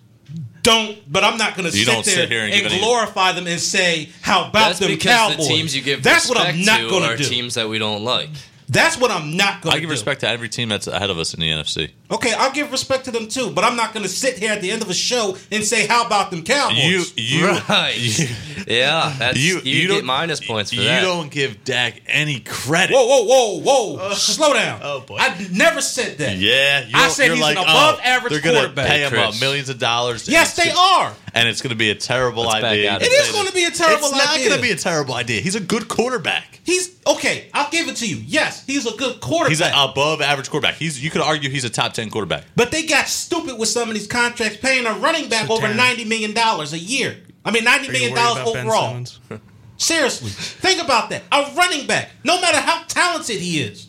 [0.64, 3.34] Don't, but I'm not going to sit there sit here and and, give any- glorify
[3.34, 5.38] them and say how about That's them Cowboys.
[5.38, 7.30] the teams you give That's what respect I'm not to going are to do.
[7.30, 8.32] teams that we don't like.
[8.68, 9.94] That's what I'm not going to I give do.
[9.94, 11.92] respect to every team that's ahead of us in the NFC.
[12.10, 14.62] Okay, I'll give respect to them too, but I'm not going to sit here at
[14.62, 16.78] the end of a show and say how about them Cowboys.
[16.78, 17.96] You, you, Right.
[17.98, 18.28] you,
[18.68, 21.02] Yeah, that's you, you, you get minus points for you that.
[21.02, 22.94] don't give Dak any credit.
[22.96, 24.10] whoa, whoa, whoa, whoa!
[24.14, 24.80] Slow down.
[24.84, 25.18] Oh, boy.
[25.20, 26.38] I never said that.
[26.38, 28.88] Yeah, you I said you're he's like, an above oh, average They're gonna quarterback.
[28.88, 29.40] pay him uh, Chris.
[29.42, 30.28] millions of dollars.
[30.28, 31.14] Yes, they are.
[31.36, 32.90] And it's going to be a terrible Let's idea.
[32.92, 34.18] out You of can It say is going to be a terrible idea.
[34.18, 35.42] It's not going to be a terrible idea.
[35.42, 36.62] He's a good quarterback.
[36.64, 37.50] He's okay.
[37.54, 38.18] I'll give it to you.
[38.26, 39.50] Yes, he's a good quarterback.
[39.50, 40.76] He's an above average quarterback.
[40.76, 42.46] He's you could argue he's a top ten quarterback.
[42.56, 45.62] But they got stupid with some of these contracts, paying a running back So over
[45.68, 47.18] Tanner- ninety million dollars a year.
[47.44, 49.40] I mean, ninety Are you million worried dollars overall.
[49.78, 51.24] Seriously, think about that.
[51.34, 53.88] A running back, no matter how talented he is,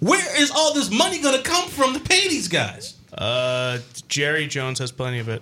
[0.00, 2.94] where is all this money going to come from to pay these guys?
[3.16, 5.40] Uh, Jerry Jones has plenty of it.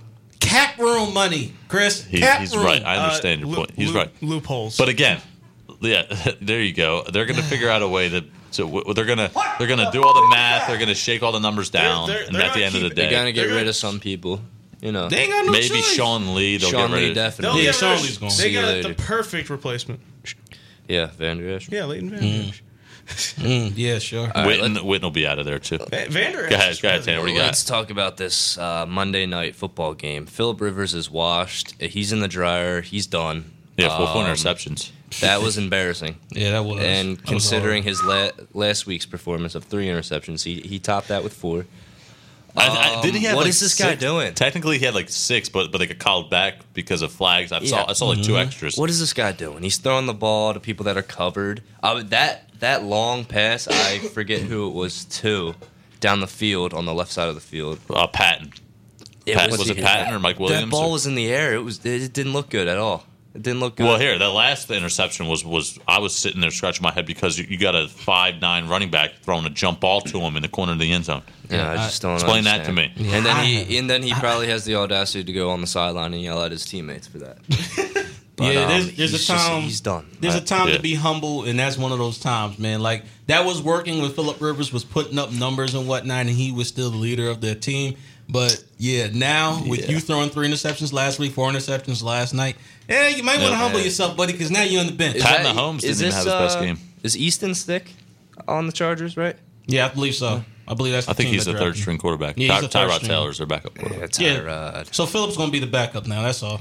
[0.53, 2.05] Cap room money, Chris.
[2.05, 2.65] He, Cap he's room.
[2.67, 2.85] right.
[2.85, 3.71] I Uh, understand your loop- point.
[3.77, 4.11] He's loop- right.
[4.23, 4.77] Loopholes.
[4.77, 5.21] But again,
[5.81, 6.03] yeah,
[6.41, 7.05] there you go.
[7.11, 8.25] They're going to figure out a way to.
[8.51, 10.69] So w- they're gonna they're gonna do all the math.
[10.69, 12.83] They're gonna shake all the numbers down, they're- and they're at the not end of
[12.83, 14.43] the day, They're gonna get They're rid gonna- of some people.
[14.83, 15.93] You know, they ain't got no maybe choice.
[15.95, 16.57] Sean Lee.
[16.59, 17.15] They'll Sean get rid Lee of.
[17.15, 17.57] definitely.
[17.63, 18.31] They'll Yeah, get Sean rid of- Lee's gone.
[18.37, 20.01] They got the perfect replacement.
[20.89, 21.69] Yeah, Van Der Esch.
[21.71, 22.21] Yeah, Leighton Van.
[22.21, 22.57] Der Esch.
[22.59, 22.61] Mm,
[23.39, 24.31] yeah, sure.
[24.35, 25.79] All right, Witten, Witten will be out of there too.
[25.79, 27.21] Va- Van Der Esch Go ahead, go ahead, Tanner.
[27.21, 27.47] What do you got?
[27.47, 30.27] Let's talk about this uh, Monday night football game.
[30.27, 31.81] Philip Rivers is washed.
[31.81, 32.81] He's in the dryer.
[32.81, 33.53] He's done.
[33.77, 34.91] Yeah, four point Um, interceptions.
[35.21, 36.17] That was embarrassing.
[36.31, 36.81] Yeah, that was.
[36.83, 41.09] and that was considering his la- last week's performance of three interceptions, he, he topped
[41.09, 41.67] that with four.
[42.55, 44.35] I, I, didn't he have what like is this guy doing?
[44.35, 47.51] Technically, he had like six, but but they got called back because of flags.
[47.51, 48.77] I saw I saw like two extras.
[48.77, 49.63] What is this guy doing?
[49.63, 51.63] He's throwing the ball to people that are covered.
[51.83, 55.55] Uh, that that long pass, I forget who it was to,
[56.01, 57.79] down the field on the left side of the field.
[57.91, 58.53] Uh, Patton.
[59.27, 61.55] It Pat- was it Patton or Mike Williams, That ball or- was in the air.
[61.55, 61.85] It was.
[61.85, 63.05] It didn't look good at all.
[63.35, 63.85] It didn't look good.
[63.87, 67.39] Well, here that last interception was was I was sitting there scratching my head because
[67.39, 70.43] you, you got a five nine running back throwing a jump ball to him in
[70.43, 71.23] the corner of the end zone.
[71.49, 72.97] Yeah, I just don't Explain that to understand.
[73.07, 73.13] me.
[73.15, 76.13] And then he and then he probably has the audacity to go on the sideline
[76.15, 77.39] and yell at his teammates for that.
[78.43, 79.63] But, yeah, um, there's, there's a he's just- time.
[79.63, 80.07] he's done.
[80.21, 80.77] There's I- a time yeah.
[80.77, 82.81] to be humble, and that's one of those times, man.
[82.81, 86.53] Like that was working with Philip Rivers was putting up numbers and whatnot, and he
[86.53, 87.97] was still the leader of their team.
[88.29, 92.57] But yeah, now with you throwing three interceptions last week, four interceptions last night,
[92.89, 93.57] yeah, you might want to Yeah.
[93.57, 95.19] humble yourself, buddy, because now you're on the bench.
[95.21, 96.79] Pat that- Mahomes didn't is even this, have his best uh, game.
[97.03, 97.93] Is Easton Stick
[98.49, 99.37] on the Chargers, right?
[99.67, 100.45] yeah, I believe so.
[100.67, 101.07] I believe that's.
[101.07, 102.39] The I think team he's that the third string quarterback.
[102.39, 103.09] Yeah, he's Ty- third Tyrod string.
[103.11, 104.19] Taylor's their backup quarterback.
[104.19, 104.39] Yeah, Yeah.
[104.41, 104.95] Tyrod.
[104.95, 106.23] So Phillips going to be the backup now.
[106.23, 106.61] That's all.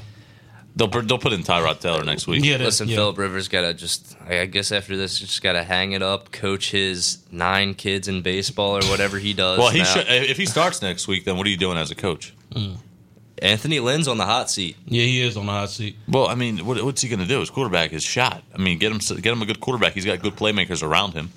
[0.76, 2.46] They'll put- they'll put in Tyrod Taylor next week.
[2.46, 2.96] Yeah, Listen, yeah.
[2.96, 6.32] Philip Rivers got to just, I guess after this, just got to hang it up,
[6.32, 9.60] coach his nine kids in baseball or whatever he does.
[9.60, 9.86] Well, he now.
[9.86, 10.06] should.
[10.08, 12.34] If he starts next week, then what are you doing as a coach?
[12.54, 12.76] Hmm.
[13.42, 14.78] Anthony Lynn's on the hot seat.
[14.86, 15.98] Yeah, he is on the hot seat.
[16.08, 17.40] Well, I mean, what, what's he going to do?
[17.40, 18.44] His quarterback is shot.
[18.54, 19.94] I mean, get him get him a good quarterback.
[19.94, 21.32] He's got good playmakers around him.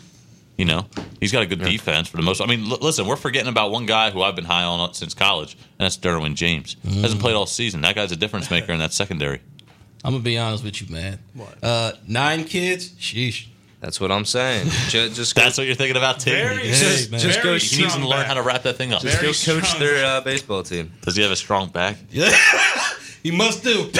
[0.57, 0.87] You know,
[1.19, 2.41] he's got a good defense for the most.
[2.41, 5.13] I mean, l- listen, we're forgetting about one guy who I've been high on since
[5.13, 6.77] college, and that's Derwin James.
[6.85, 7.81] Hasn't played all season.
[7.81, 9.41] That guy's a difference maker in that secondary.
[10.05, 11.19] I'm gonna be honest with you, man.
[11.35, 11.59] What?
[11.63, 12.91] Uh, nine kids.
[12.91, 13.47] Sheesh.
[13.81, 14.69] That's what I'm saying.
[14.89, 16.31] Just, just That's what you're thinking about, too.
[16.31, 18.27] Very, he Hey, just go- very needs to strong learn back.
[18.29, 19.03] how to wrap that thing up.
[19.03, 20.91] Very go coach their uh, baseball team.
[21.03, 21.97] Does he have a strong back?
[22.11, 22.35] Yeah,
[23.23, 23.91] He must do.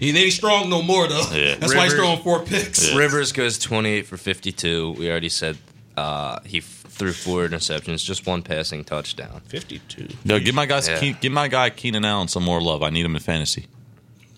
[0.00, 1.26] He ain't strong no more though.
[1.32, 1.54] Yeah.
[1.58, 2.90] That's why he's throwing four picks.
[2.90, 2.96] Yeah.
[2.98, 4.92] Rivers goes 28 for 52.
[4.98, 5.58] We already said
[5.96, 9.40] uh, he f- threw four interceptions, just one passing touchdown.
[9.48, 10.08] 52.
[10.24, 10.98] No, give my guys, Yeah.
[10.98, 12.82] Keen, give my guy Keenan Allen some more love.
[12.82, 13.66] I need him in fantasy.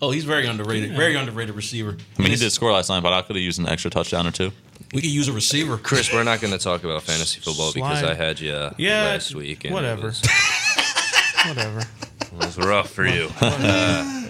[0.01, 0.91] Oh, he's very underrated.
[0.97, 1.95] Very underrated receiver.
[2.19, 4.27] I mean, he did score last night, but I could have used an extra touchdown
[4.27, 4.51] or two.
[4.93, 5.77] We could use a receiver.
[5.77, 9.03] Chris, we're not going to talk about fantasy football because I had you uh, Yeah,
[9.05, 9.63] last week.
[9.63, 10.01] and whatever.
[10.01, 10.21] It was,
[11.47, 11.79] Whatever.
[11.79, 13.29] it was rough for you.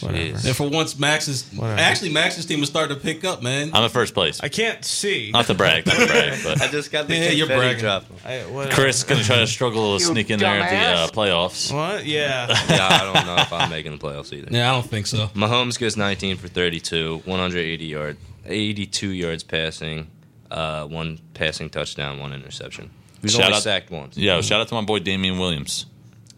[0.00, 0.38] Whatever.
[0.46, 1.80] And for once, Max's Whatever.
[1.80, 3.70] actually Max's team is starting to pick up, man.
[3.74, 4.40] I'm in first place.
[4.40, 5.30] I can't see.
[5.32, 7.80] Not to brag, not to brag, but I just got the Yeah, you're confetti bragging.
[7.80, 8.04] drop.
[8.24, 8.74] I, whatever.
[8.74, 11.72] Chris gonna try to struggle to sneak in there at the uh, playoffs.
[11.72, 12.06] What?
[12.06, 12.46] Yeah.
[12.70, 14.48] Yeah, I don't know if I'm making the playoffs either.
[14.50, 15.26] Yeah, I don't think so.
[15.34, 18.16] Mahomes goes 19 for 32, 180 yard,
[18.46, 20.08] 82 yards passing,
[20.50, 22.90] uh, one passing touchdown, one interception.
[23.20, 24.16] He was Shout only out- sacked once.
[24.16, 25.86] Yo, shout out to my boy Damien Williams.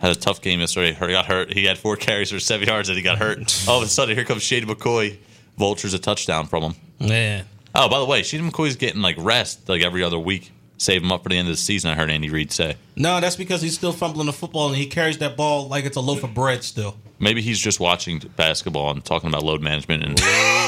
[0.03, 0.92] Had a tough game yesterday.
[0.92, 1.53] He got hurt.
[1.53, 3.38] He had four carries for seven yards, and he got hurt.
[3.68, 5.16] All of a sudden, here comes Shady McCoy.
[5.57, 6.74] Vultures a touchdown from him.
[6.98, 7.44] Man,
[7.74, 10.50] Oh, by the way, Shady McCoy's getting like rest like every other week.
[10.76, 11.90] Save him up for the end of the season.
[11.90, 12.74] I heard Andy Reid say.
[12.96, 15.96] no, that's because he's still fumbling the football and he carries that ball like it's
[15.96, 16.96] a loaf of bread still.
[17.20, 20.16] Maybe he's just watching basketball and talking about load management and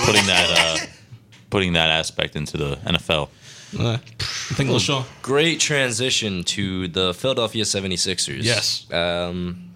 [0.04, 0.86] putting that uh,
[1.50, 3.28] putting that aspect into the NFL.
[3.78, 5.04] Uh, I think LeSean.
[5.22, 8.42] Great transition to the Philadelphia 76ers.
[8.42, 8.86] Yes.
[8.92, 9.70] Um,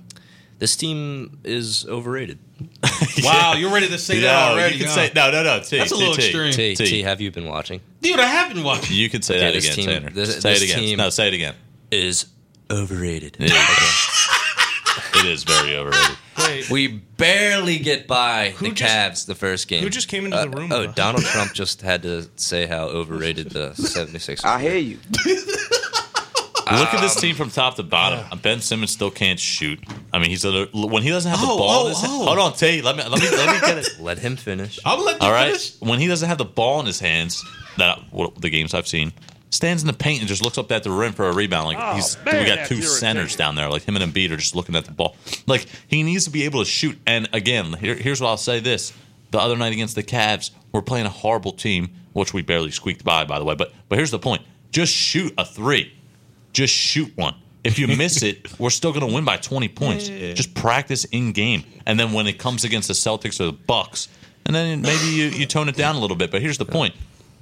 [0.59, 2.39] this team is overrated.
[3.23, 4.75] Wow, you're ready to say that No, already?
[4.77, 4.95] you can huh?
[4.95, 5.61] say no, no, no.
[5.61, 6.23] T, That's a T, little T.
[6.25, 6.53] extreme.
[6.53, 6.87] T, T.
[6.87, 7.81] T, have you been watching?
[8.01, 8.97] Dude, I have been watching.
[8.97, 10.11] You could say Okay, that this again, team- Tanner.
[10.11, 10.79] this- say this it again.
[10.79, 11.55] team- No, say it again.
[11.91, 12.27] Is
[12.71, 13.37] overrated.
[13.41, 14.29] It is,
[15.17, 16.17] it is very overrated.
[16.49, 16.71] Wait.
[16.71, 19.83] We barely get by the just- Cavs the first game.
[19.83, 20.95] who just came into the uh, room Oh, with us?
[20.97, 24.99] Donald Trump just had to say how overrated the 76ers I hear you.
[26.71, 28.39] Look at this um, team from top to bottom.
[28.41, 29.81] Ben Simmons still can't shoot.
[30.13, 31.71] I mean, he's a, when he doesn't have the Oh, ball.
[31.71, 32.25] oh, in his hand, oh.
[32.27, 32.83] Hold on, T.
[32.83, 33.89] Let me let me let me get it.
[34.01, 34.79] Let him finish.
[34.85, 35.47] I'm gonna let you All right.
[35.53, 35.81] finish.
[35.81, 37.43] When he doesn't have the ball in his hands,
[37.79, 39.15] that what, the games I've seen,
[39.51, 41.67] stands in the paint and just looks up at the rim for a rebound.
[41.69, 43.69] Like he's we got two centers down there.
[43.69, 45.17] Like him and Embiid are just looking at the ball.
[45.47, 46.99] Like he needs to be able to shoot.
[47.07, 48.93] And again, here, here's what I'll say: this
[49.31, 53.05] the other night against the Cavs, we're playing a horrible team, which we barely squeaked
[53.05, 53.55] by, by the way.
[53.55, 54.43] But but here's the point:
[54.73, 55.93] just shoot a three.
[56.53, 57.35] Just shoot one.
[57.65, 60.09] If you miss it, we're still going to win by 20 points.
[60.09, 64.09] Just practice in game, and then when it comes against the Celtics or the Bucks,
[64.47, 66.31] and then maybe you, you tone it down a little bit.
[66.31, 66.95] But here's the point: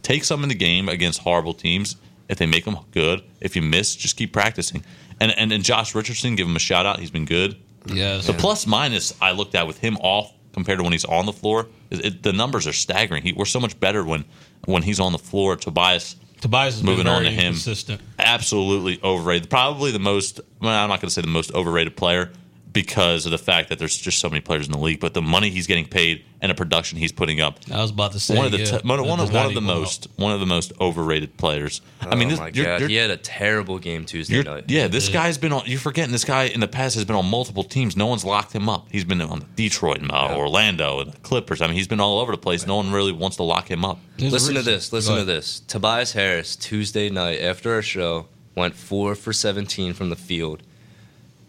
[0.07, 1.97] take some in the game against horrible teams.
[2.29, 4.85] If they make them good, if you miss, just keep practicing.
[5.21, 6.99] And and, and Josh Richardson, give him a shout out.
[6.99, 7.57] He's been good.
[7.87, 8.27] Yes.
[8.27, 11.33] The plus minus I looked at with him off compared to when he's on the
[11.33, 13.23] floor, it, it- the numbers are staggering.
[13.23, 14.25] He, we're so much better when
[14.65, 15.55] when he's on the floor.
[15.57, 17.53] Tobias Tobias has Moving been on to him.
[17.53, 18.01] Consistent.
[18.19, 19.49] absolutely overrated.
[19.49, 20.41] Probably the most.
[20.61, 22.33] Well, I'm not going to say the most overrated player
[22.73, 25.23] because of the fact that there's just so many players in the league, but the
[25.23, 27.59] money he's getting paid and the production he's putting up.
[27.73, 29.55] I was about to say One of the yeah, t- one, one of one of
[29.55, 29.79] the equal out.
[29.79, 31.81] most one of the most overrated players.
[32.03, 34.65] I mean, oh this, my you're, God, you're- he had a terrible game Tuesday night.
[34.69, 35.63] yeah, this guy's been on.
[35.65, 37.97] You're forgetting this guy in the past has been on multiple teams.
[37.97, 38.87] No one's locked him up.
[38.91, 41.63] He's been on Detroit and uh, Orlando and the Clippers.
[41.63, 42.67] I mean, he's been all over the place.
[42.67, 43.99] No one really wants to lock him up.
[44.19, 44.93] There's Listen to this.
[44.93, 45.61] Listen to this.
[45.61, 50.63] Tobias Harris Tuesday night after our show went four for 17 from the field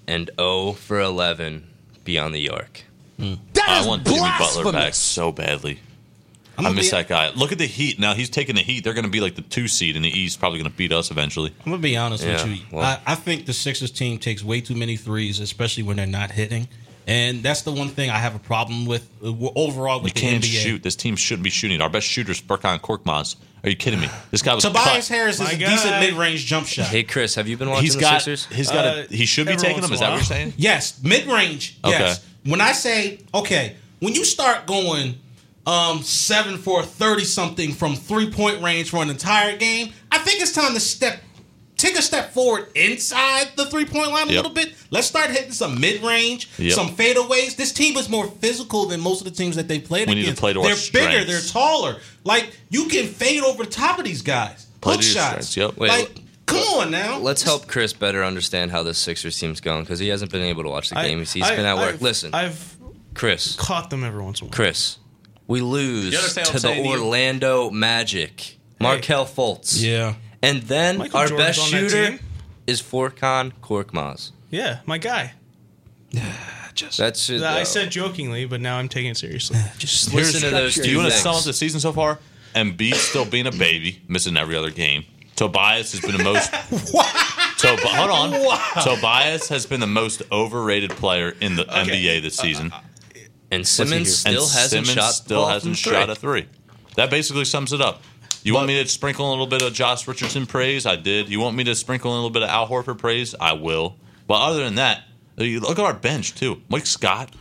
[0.08, 1.68] and 0 for 11
[2.03, 2.34] beyond hmm.
[2.34, 2.84] the arc.
[3.20, 5.80] I want Jimmy Butler back so badly.
[6.58, 7.30] I'm I gonna miss be- that guy.
[7.36, 7.99] Look at the Heat.
[7.99, 8.84] Now he's taking the Heat.
[8.84, 10.39] They're going to be like the two seed in the East.
[10.39, 11.53] Probably going to beat us eventually.
[11.66, 12.66] I'm gonna be honest Yeah, with you.
[12.72, 16.08] well- I, I think the Sixers team takes way too many threes, especially when they're
[16.08, 16.68] not hitting.
[17.08, 20.28] And that's the one thing I have a problem with uh, overall with You the
[20.32, 20.62] can't NBA.
[20.62, 20.84] shoot.
[20.84, 21.82] This team shouldn't be shooting.
[21.82, 23.38] Our best shooter is Furkan Korkmaz.
[23.64, 24.10] Are you kidding me?
[24.30, 25.16] This guy was Tobias cut.
[25.16, 25.70] Harris is My a guy.
[25.70, 26.88] decent mid-range jump shot.
[26.88, 28.22] Hey, Chris, have you been watching He's the got.
[28.22, 28.45] Sixers?
[28.55, 28.86] He's got.
[28.86, 29.91] Uh, a, he should be every taking once them.
[29.91, 30.53] in Is a that what you're saying?
[30.58, 31.80] Yes, mid-range.
[31.86, 32.18] Yes.
[32.20, 32.51] Okay.
[32.51, 35.16] When I say okay, when you start going
[35.66, 40.41] um seven for thirty something from three point range for an entire game, I think
[40.41, 41.20] it's time to step
[41.78, 44.36] take a step forward inside the three point line a Yep.
[44.44, 44.74] little bit.
[44.92, 46.74] Let's start hitting some mid range, Yep.
[46.74, 47.56] some fadeaways.
[47.56, 50.22] This team is more physical than most of the teams that they played We need
[50.22, 50.40] to against.
[50.42, 51.28] play to they're bigger, strengths.
[51.32, 51.98] they're taller.
[52.24, 54.66] Like you can fade over the top of these guys.
[54.82, 55.48] Play Hook shots.
[55.50, 55.78] strengths, yep.
[55.78, 56.16] Wait, like,
[56.46, 57.18] come on now.
[57.20, 60.64] Let's help Chris better understand how this Sixers team's going because he hasn't been able
[60.64, 61.20] to watch the I- game.
[61.20, 61.96] He's, he's I- been at work.
[61.96, 62.76] I've- Listen, I've
[63.14, 64.56] Chris, caught them every once in a while.
[64.56, 64.98] Chris,
[65.48, 66.96] we lose You understand what to the saying to you?
[66.96, 68.58] Orlando Magic.
[68.80, 69.82] Markel Fultz.
[69.82, 70.14] Yeah.
[70.42, 72.20] And then Michael our Jordan's best on that shooter team.
[72.68, 74.32] is Furkan Korkmaz.
[74.52, 75.34] Yeah, my guy.
[76.74, 77.42] Just That's it.
[77.42, 77.64] I though.
[77.64, 79.58] said jokingly, but now I'm taking it seriously.
[79.80, 81.24] Just listen to those two Do you want to things.
[81.24, 82.20] sum up the season so far?
[82.56, 85.04] Embiid still being a baby, missing every other game.
[85.36, 86.52] Tobias has been the most.
[87.60, 88.84] Tob- hold on.
[88.84, 92.72] Tobias has been the most overrated player in the NBA this uh, season.
[92.72, 93.20] Uh, uh,
[93.52, 95.14] and Simmons still and hasn't Simmons shot.
[95.14, 96.46] still ball hasn't from shot a three.
[96.96, 98.02] That basically sums it up.
[98.44, 100.86] You want me to sprinkle a little bit of Josh Richardson praise?
[100.86, 101.30] I did.
[101.30, 103.36] You want me to sprinkle a little bit of Al Horford praise?
[103.40, 103.96] I will.
[104.28, 105.04] But other than that,
[105.38, 106.62] look at our bench too.
[106.70, 107.34] Mike Scott,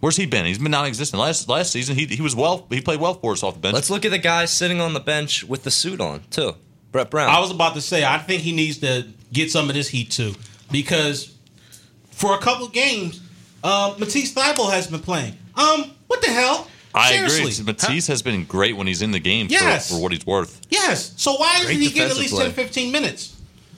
[0.00, 0.46] where's he been?
[0.46, 1.20] He's been non-existent.
[1.20, 2.66] Last last season, he he was well.
[2.70, 3.74] He played well for us off the bench.
[3.74, 6.54] Let's look at the guy sitting on the bench with the suit on too.
[6.92, 7.28] Brett Brown.
[7.28, 10.10] I was about to say, I think he needs to get some of this heat
[10.10, 10.34] too,
[10.70, 11.36] because
[12.10, 13.20] for a couple games,
[13.62, 15.36] uh, Matisse Thybulle has been playing.
[15.54, 16.66] Um, What the hell?
[16.94, 17.52] I Seriously.
[17.52, 17.64] agree.
[17.64, 19.88] Matisse has been great when he's in the game Yes.
[19.88, 20.60] for, for what he's worth.
[20.70, 21.12] Yes.
[21.16, 22.44] So why isn't he getting at least play.
[22.44, 23.34] 10, 15 minutes?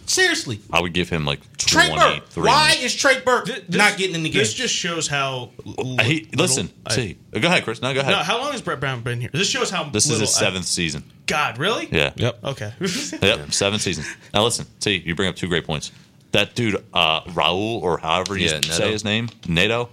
[0.06, 0.58] Seriously.
[0.72, 1.98] I would give him like Trey Burke.
[2.34, 2.42] 23.
[2.42, 4.40] Why is Trey Burke This- not getting in the game?
[4.40, 5.50] This just shows how.
[5.64, 7.16] l- Uh, he, little listen, I- see.
[7.32, 7.80] Go ahead, Chris.
[7.80, 8.10] No, go ahead.
[8.12, 9.30] No, how long has Brett Brown been here?
[9.32, 9.84] This shows how.
[9.84, 11.04] this is little his I- seventh season.
[11.26, 11.88] God, really?
[11.92, 12.10] Yeah.
[12.16, 12.44] Yep.
[12.44, 12.72] Okay.
[13.22, 14.04] Yep, seventh season.
[14.34, 15.92] Now listen, see, you bring up two great points.
[16.32, 18.90] That dude, uh, Raul, or however you Yeah, say Neto.
[18.92, 19.90] his name, Nato,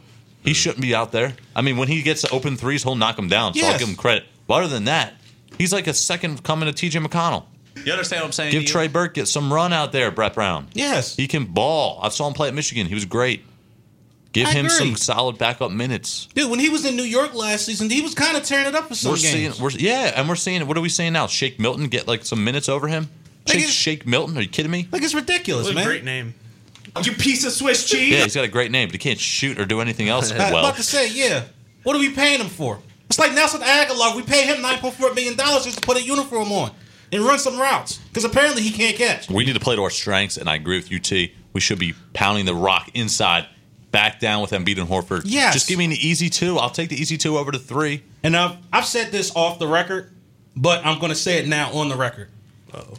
[0.48, 1.34] he shouldn't be out there.
[1.56, 3.54] I mean, when he gets the open threes, he'll knock them down.
[3.54, 4.26] So I'll give him credit.
[4.48, 5.14] But other than that,
[5.58, 7.46] he's like a second coming to TJ McConnell.
[7.86, 8.52] You understand what I'm saying?
[8.52, 8.72] Give to you?
[8.72, 10.68] Trey Burke get some run out there, Brett Brown.
[10.74, 11.16] yes.
[11.16, 12.00] He can ball.
[12.02, 12.88] I saw him play at Michigan.
[12.88, 13.44] He was great.
[14.34, 14.78] Give I him agree.
[14.78, 16.28] some solid backup minutes.
[16.36, 18.76] Dude, when he was in New York last season, he was kind of tearing it
[18.76, 20.66] up for some we're seeing, we're, yeah, and we're seeing.
[20.68, 21.28] What are we saying now?
[21.28, 23.04] Shake Milton get like some minutes over him.
[23.48, 24.38] Like Shake, it's- Shake Milton?
[24.38, 24.88] Are you kidding me?
[24.92, 25.86] like, it's ridiculous, What a man.
[25.86, 26.34] great name.
[27.06, 28.10] You piece of Swiss cheese.
[28.10, 30.36] Yeah, he's got a great name, but he can't shoot or do anything else I
[30.38, 30.66] was well.
[30.66, 31.44] about to say, yeah.
[31.84, 32.80] What are we paying him for?
[33.06, 34.16] It's like Nelson Agholor.
[34.16, 36.72] We pay him $9.4 million just to put a uniform on
[37.12, 39.30] and run some routes because apparently he can't catch.
[39.30, 41.12] We need to play to our strengths, and I agree with UT.
[41.54, 43.48] We should be pounding the rock inside,
[43.92, 45.22] back down with Embiid and Horford.
[45.26, 45.54] Yes.
[45.54, 46.58] Just give me an easy two.
[46.58, 48.04] I'll take the easy two over to three.
[48.24, 50.12] And I've, I've said this off the record,
[50.56, 52.30] but I'm going to say it now on the record.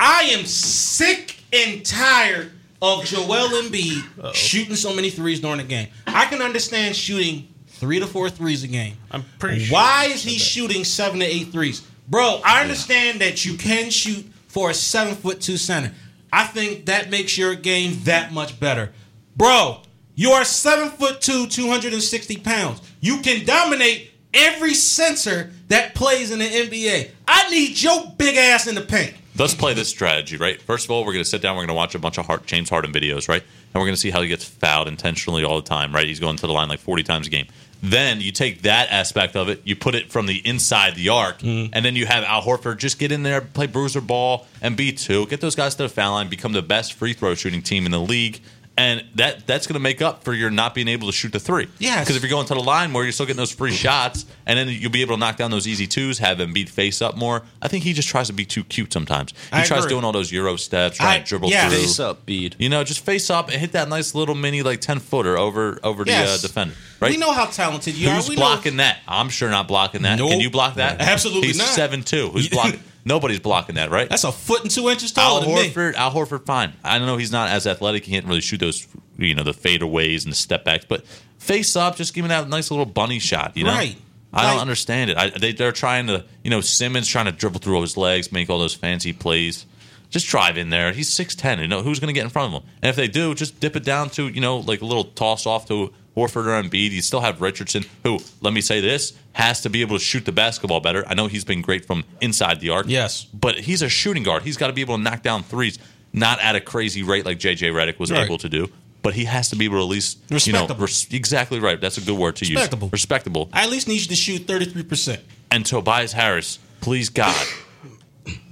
[0.00, 5.88] I am sick and tired of Joel Embiid shooting so many threes during the game.
[6.06, 8.96] I can understand shooting three to four threes a game.
[9.10, 11.86] I'm pretty sure Why is he shooting seven to eight threes?
[12.08, 15.92] Bro, I understand that you can shoot for a seven foot two center.
[16.32, 18.92] I think that makes your game that much better.
[19.36, 19.82] Bro,
[20.14, 22.80] you are seven foot two, 260 pounds.
[23.00, 27.10] You can dominate every center that plays in the NBA.
[27.26, 29.14] I need your big ass in the paint.
[29.38, 30.60] Let's play this strategy, right?
[30.60, 31.54] First of all, we're going to sit down.
[31.54, 33.42] We're going to watch a bunch of Hart, James Harden videos, right?
[33.42, 36.06] And we're going to see how he gets fouled intentionally all the time, right?
[36.06, 37.46] He's going to the line like 40 times a game.
[37.80, 41.38] Then you take that aspect of it, you put it from the inside the arc,
[41.38, 41.72] mm-hmm.
[41.72, 44.90] and then you have Al Horford just get in there, play bruiser ball, and be
[44.90, 45.26] two.
[45.26, 47.92] Get those guys to the foul line, become the best free throw shooting team in
[47.92, 48.40] the league.
[48.78, 51.40] And that that's going to make up for your not being able to shoot the
[51.40, 51.66] three.
[51.78, 54.24] Yeah, Because if you're going to the line where you're still getting those free shots,
[54.46, 57.16] and then you'll be able to knock down those easy twos, have Embiid face up
[57.16, 57.42] more.
[57.60, 59.32] I think he just tries to be too cute sometimes.
[59.32, 59.90] He I tries agree.
[59.90, 61.72] doing all those Euro steps, trying I- to dribble yes.
[61.72, 61.80] through.
[61.82, 62.54] Face up, Bede.
[62.60, 65.80] You know, just face up and hit that nice little mini like ten footer over
[65.82, 66.74] over the uh, defender.
[67.00, 67.10] Right?
[67.10, 68.30] We know how talented you Who's are.
[68.30, 68.98] We blocking that?
[69.08, 70.18] I'm sure not blocking that.
[70.18, 70.30] Nope.
[70.30, 71.00] Can you block that?
[71.00, 71.66] Absolutely He's not.
[71.68, 72.28] seven two.
[72.30, 72.80] Who's blocking?
[73.08, 74.08] Nobody's blocking that, right?
[74.08, 75.70] That's a foot and two inches Al taller than me.
[75.70, 75.94] Horford.
[75.94, 76.74] Al Horford, fine.
[76.84, 78.04] I know he's not as athletic.
[78.04, 78.86] He can't really shoot those,
[79.16, 80.84] you know, the fadeaways and the step backs.
[80.84, 81.06] But
[81.38, 83.56] face up, just give him that nice little bunny shot.
[83.56, 83.96] You know, Right.
[84.30, 85.16] I don't understand it.
[85.16, 88.30] I, they, they're trying to, you know, Simmons trying to dribble through all his legs,
[88.30, 89.64] make all those fancy plays.
[90.10, 90.92] Just drive in there.
[90.92, 91.58] He's six ten.
[91.60, 92.68] You know who's going to get in front of him?
[92.82, 95.46] And if they do, just dip it down to you know like a little toss
[95.46, 96.90] off to Horford or Embiid.
[96.90, 100.24] You still have Richardson, who let me say this has to be able to shoot
[100.24, 101.04] the basketball better.
[101.06, 102.86] I know he's been great from inside the arc.
[102.88, 103.24] Yes.
[103.24, 104.42] but he's a shooting guard.
[104.42, 105.78] He's got to be able to knock down threes,
[106.12, 108.24] not at a crazy rate like JJ Redick was Right.
[108.24, 108.68] able to do.
[109.00, 111.80] But he has to be able to at least you know res- exactly right.
[111.80, 112.86] That's a good word to Respectable.
[112.88, 112.92] use.
[112.92, 113.48] Respectable.
[113.48, 113.48] Respectable.
[113.52, 115.20] I at least need you to shoot 33%.
[115.52, 117.46] And Tobias Harris, please God,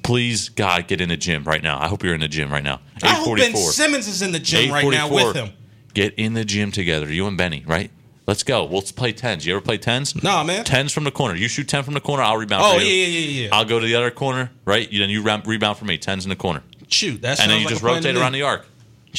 [0.02, 1.80] please God, get in the gym right now.
[1.80, 2.80] I hope you're in the gym right now.
[3.02, 5.50] I hope Ben Simmons is in the gym right now with him.
[5.96, 7.90] Get in the gym together, you and Benny, right?
[8.26, 8.66] Let's go.
[8.66, 9.46] We'll play tens.
[9.46, 10.22] You ever play tens?
[10.22, 10.62] Nah, man.
[10.62, 11.34] Tens from the corner.
[11.34, 12.22] You shoot ten from the corner.
[12.22, 12.64] I'll rebound.
[12.66, 12.92] Oh, for you.
[12.92, 13.48] yeah, yeah, yeah, yeah.
[13.50, 14.92] I'll go to the other corner, right?
[14.92, 15.96] You then you rebound for me.
[15.96, 18.66] Tens in the corner, Shoot, that and then you like just rotate around the arc.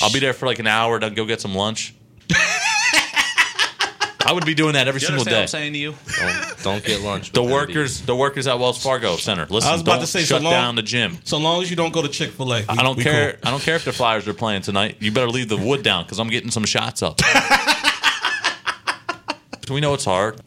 [0.04, 1.00] I'll be there for like an hour.
[1.00, 1.96] Then go get some lunch.
[4.28, 5.48] I would be doing that every You single understand what I'm day.
[5.48, 5.96] saying to you?
[6.20, 7.32] Don't, don't get lunch.
[7.32, 9.46] The workers, the workers at Wells Fargo Center.
[9.50, 11.18] Listen, I was about don't to say, shut so long- down the gym.
[11.24, 13.40] So long as you don't go to Chick Fil A, I don't care.
[13.44, 14.98] I don't care if the Flyers are playing tonight.
[15.00, 17.22] You better leave the wood down because I'm getting some shots up.
[19.70, 20.40] we know it's hard.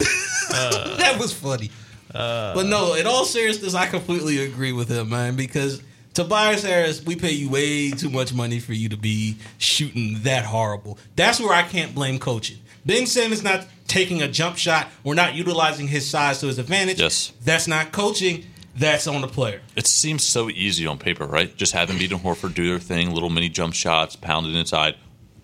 [0.53, 1.69] Uh, that was funny.
[2.13, 5.35] Uh, but no, in all seriousness, I completely agree with him, man.
[5.35, 5.81] Because
[6.13, 10.45] Tobias Harris, we pay you way too much money for you to be shooting that
[10.45, 10.97] horrible.
[11.15, 12.57] That's where I can't blame coaching.
[12.85, 16.99] Ben Simmons not taking a jump shot or not utilizing his size to his advantage.
[16.99, 17.31] Yes.
[17.43, 18.45] that's not coaching.
[18.75, 19.61] That's on the player.
[19.75, 21.53] It seems so easy on paper, right?
[21.57, 24.95] Just have Embiid and Horford do their thing, little mini jump shots, pound it inside,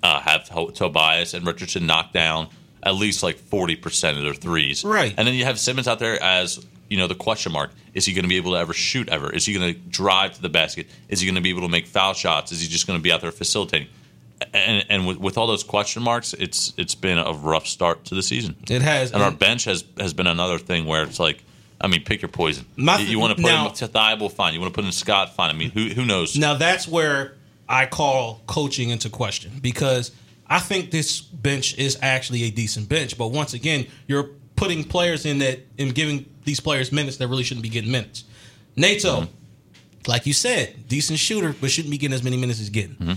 [0.02, 2.48] uh, have to- Tobias and Richardson knock down
[2.84, 4.86] at least like 40% of their threes.
[4.86, 5.14] Right.
[5.18, 7.72] And then you have Simmons out there as, you know, the question mark.
[7.94, 9.30] Is he going to be able to ever shoot ever?
[9.30, 10.88] Is he going to drive to the basket?
[11.10, 12.54] Is he going to be able to make foul shots?
[12.54, 13.88] Is he just going to be out there facilitating?
[14.54, 18.16] And, and with, with all those question marks, it's it's been a rough start to
[18.16, 18.56] the season.
[18.70, 19.12] It has.
[19.12, 21.44] And our bench has has been another thing where it's like,
[21.82, 22.66] I mean, pick your poison.
[22.76, 24.54] My you, want to put now- to Thybulle, fine.
[24.54, 25.50] You want to put in Scott, fine.
[25.50, 26.38] I mean, who who knows?
[26.38, 27.36] Now that's where
[27.68, 30.12] I call coaching into question because
[30.48, 33.18] I think this bench is actually a decent bench.
[33.18, 37.44] But once again, you're putting players in that and giving these players minutes that really
[37.44, 38.24] shouldn't be getting minutes.
[38.76, 39.32] Nato, Mm-hmm.
[40.12, 42.96] like you said, decent shooter, but shouldn't be getting as many minutes as getting.
[42.96, 43.14] Mm-hmm.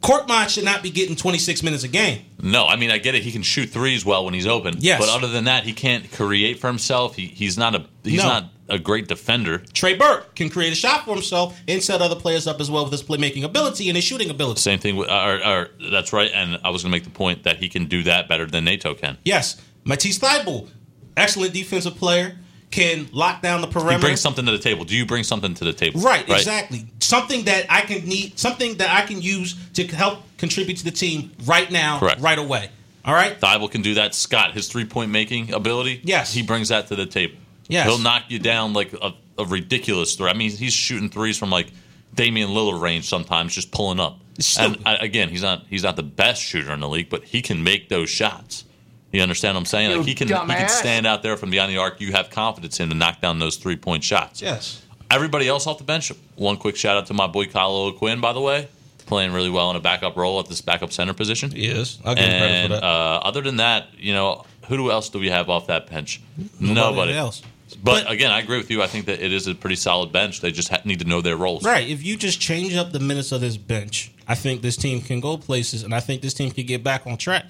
[0.00, 2.24] Korkmaz should not be getting 26 minutes a game.
[2.42, 3.22] No, I mean I get it.
[3.22, 4.74] He can shoot threes well when he's open.
[4.78, 4.98] Yes.
[5.00, 7.16] but other than that, he can't create for himself.
[7.16, 8.28] He, he's not a he's No.
[8.28, 9.58] not a great defender.
[9.74, 12.84] Trey Burke can create a shot for himself and set other players up as well
[12.84, 14.60] with his playmaking ability and his shooting ability.
[14.60, 15.10] Same thing with.
[15.10, 16.30] Or, or, that's right.
[16.32, 18.64] And I was going to make the point that he can do that better than
[18.64, 19.18] Nato can.
[19.24, 20.70] Yes, Matisse Thybulle,
[21.16, 22.36] excellent defensive player,
[22.70, 23.98] can lock down the He perimeter.
[23.98, 24.84] brings something to the table.
[24.84, 26.00] Do you bring something to the table?
[26.00, 26.86] Right, exactly.
[27.00, 30.90] Something that I can need, something that I can use to help contribute to the
[30.92, 32.20] team right now, Correct.
[32.20, 32.70] right away.
[33.04, 33.38] All right.
[33.40, 34.14] Thybulle can do that.
[34.14, 36.32] Scott, his three point making ability, Yes.
[36.32, 37.34] he brings that to the table.
[37.68, 37.86] Yes.
[37.86, 40.28] he'll knock you down like a, a ridiculous three.
[40.28, 41.68] I mean, he's shooting threes from like
[42.14, 44.18] Damian Lillard range sometimes, just pulling up.
[44.58, 47.42] And I, again, he's not he's not the best shooter in the league, but he
[47.42, 48.64] can make those shots.
[49.12, 49.90] You understand what I'm saying?
[49.90, 52.00] You like he can he can stand out there from behind the arc.
[52.00, 54.40] You have confidence in to knock down those three point shots.
[54.40, 54.82] Yes.
[55.10, 56.12] Everybody else off the bench.
[56.36, 58.68] One quick shout out to my boy Kyle O'Quinn, by the way,
[59.06, 61.50] playing really well in a backup role at this backup center position.
[61.52, 61.98] Yes.
[62.04, 62.84] I'll give him credit And for that.
[62.84, 66.20] uh, other than that, you know, who else do we have off that bench?
[66.60, 67.12] Nobody.
[67.14, 67.42] else.
[67.82, 68.82] But, But- again, I agree with you.
[68.82, 70.40] I think that it is a pretty solid bench.
[70.40, 71.64] They just ha- need to know their roles.
[71.64, 71.88] Right.
[71.88, 75.18] If you just change up the minutes of this bench, I think this team can
[75.18, 77.46] go places, and I think this team can get back on track.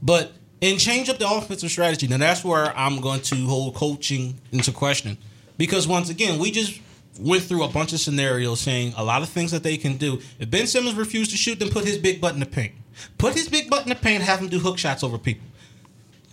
[0.00, 0.32] But
[0.64, 2.06] and change up the offensive strategy.
[2.08, 5.18] Now that's where I'm going to hold coaching into question,
[5.58, 6.80] because once again, we just
[7.20, 10.20] went through a bunch of scenarios saying a lot of things that they can do.
[10.38, 12.72] If Ben Simmons refused to shoot, then put his big butt in the paint.
[13.18, 14.22] Put his big butt in the paint.
[14.22, 15.46] Have him do hook shots over people.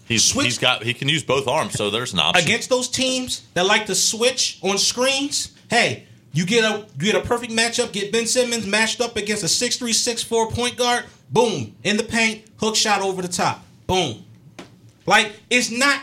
[0.08, 2.44] He's, Switch- he's got he can use both arms, so there's an option.
[2.44, 7.16] against those teams that like to switch on screens, hey, you get a you get
[7.16, 7.92] a perfect matchup.
[7.92, 11.06] Get Ben Simmons matched up against a 6'3", 6'4 point guard.
[11.30, 13.64] Boom, in the paint, hook shot over the top.
[13.92, 14.26] Boom.
[15.06, 16.02] Like it's not.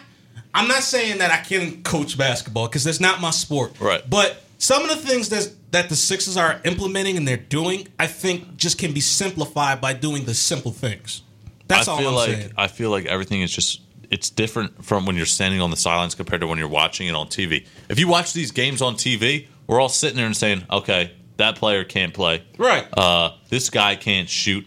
[0.55, 3.79] I'm not saying that I can coach basketball because that's not my sport.
[3.81, 4.03] Right.
[4.09, 8.07] But some of the things that that the Sixers are implementing and they're doing, I
[8.07, 11.23] think, just can be simplified by doing the simple things.
[11.67, 12.53] That's I all feel I'm like saying.
[12.57, 13.81] I feel like everything is just
[14.11, 17.15] it's different from when you're standing on the sidelines compared to when you're watching it
[17.15, 17.67] on TV.
[17.89, 21.57] If you watch these games on TV, we're all sitting there and saying, "Okay, that
[21.57, 22.43] player can't play.
[22.59, 22.87] Right.
[22.97, 24.67] Uh, this guy can't shoot.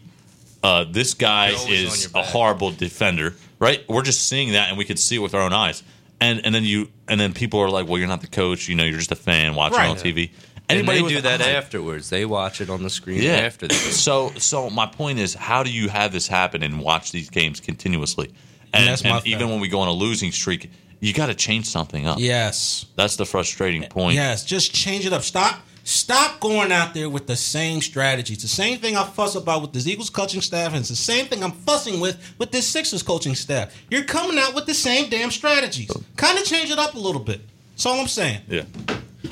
[0.63, 3.87] Uh, this guy They're always on is a horrible defender." Right?
[3.87, 5.83] We're just seeing that, and we could see it with our own eyes.
[6.19, 8.67] And and then you and then people are like, "Well, you're not the coach.
[8.69, 9.89] You know, you're just a fan watching Right.
[9.89, 10.31] on TV."
[10.69, 12.09] And Anybody they do that eye- afterwards.
[12.09, 13.31] They watch it on the screen yeah.
[13.33, 13.73] after the.
[13.73, 17.59] So, so my point is, how do you have this happen and watch these games
[17.59, 18.27] continuously?
[18.73, 21.25] And, And that's my and even when we go on a losing streak, you got
[21.25, 22.19] to change something up.
[22.19, 22.85] yes.
[22.95, 24.15] That's the frustrating point.
[24.15, 25.23] Yes, just change it up.
[25.23, 28.33] Stop stop going out there with the same strategy.
[28.33, 30.95] It's the same thing I fuss about with the Eagles coaching staff, and it's the
[30.95, 33.73] same thing I'm fussing with with this Sixers coaching staff.
[33.89, 35.91] You're coming out with the same damn strategies.
[36.17, 37.41] Kind of change it up a little bit.
[37.71, 38.41] That's all I'm saying.
[38.47, 38.63] Yeah.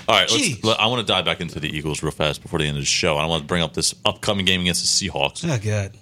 [0.08, 0.30] All right.
[0.32, 2.78] Let's, let- I want to dive back into the Eagles real fast before the end
[2.78, 3.18] of the show.
[3.18, 5.48] I want to bring up this upcoming game against the Seahawks.
[5.48, 5.96] Oh God.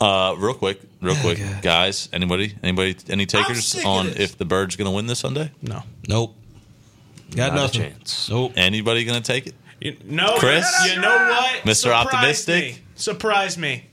[0.00, 1.60] Uh, real quick, real Oh, quick, God.
[1.60, 2.08] guys.
[2.12, 5.50] Anybody, anybody, any takers on if the Birds going to win this Sunday?
[5.60, 5.82] No.
[6.08, 6.36] Nope.
[7.34, 7.80] Got Not a nothing.
[7.80, 8.28] chance.
[8.30, 8.52] Nope.
[8.56, 9.54] Anybody going to take it?
[9.80, 10.66] You, no, Chris?
[10.86, 11.62] You know what?
[11.62, 11.74] Mr.
[11.74, 12.64] Surprise Optimistic?
[12.64, 12.78] Me.
[12.96, 13.86] Surprise me.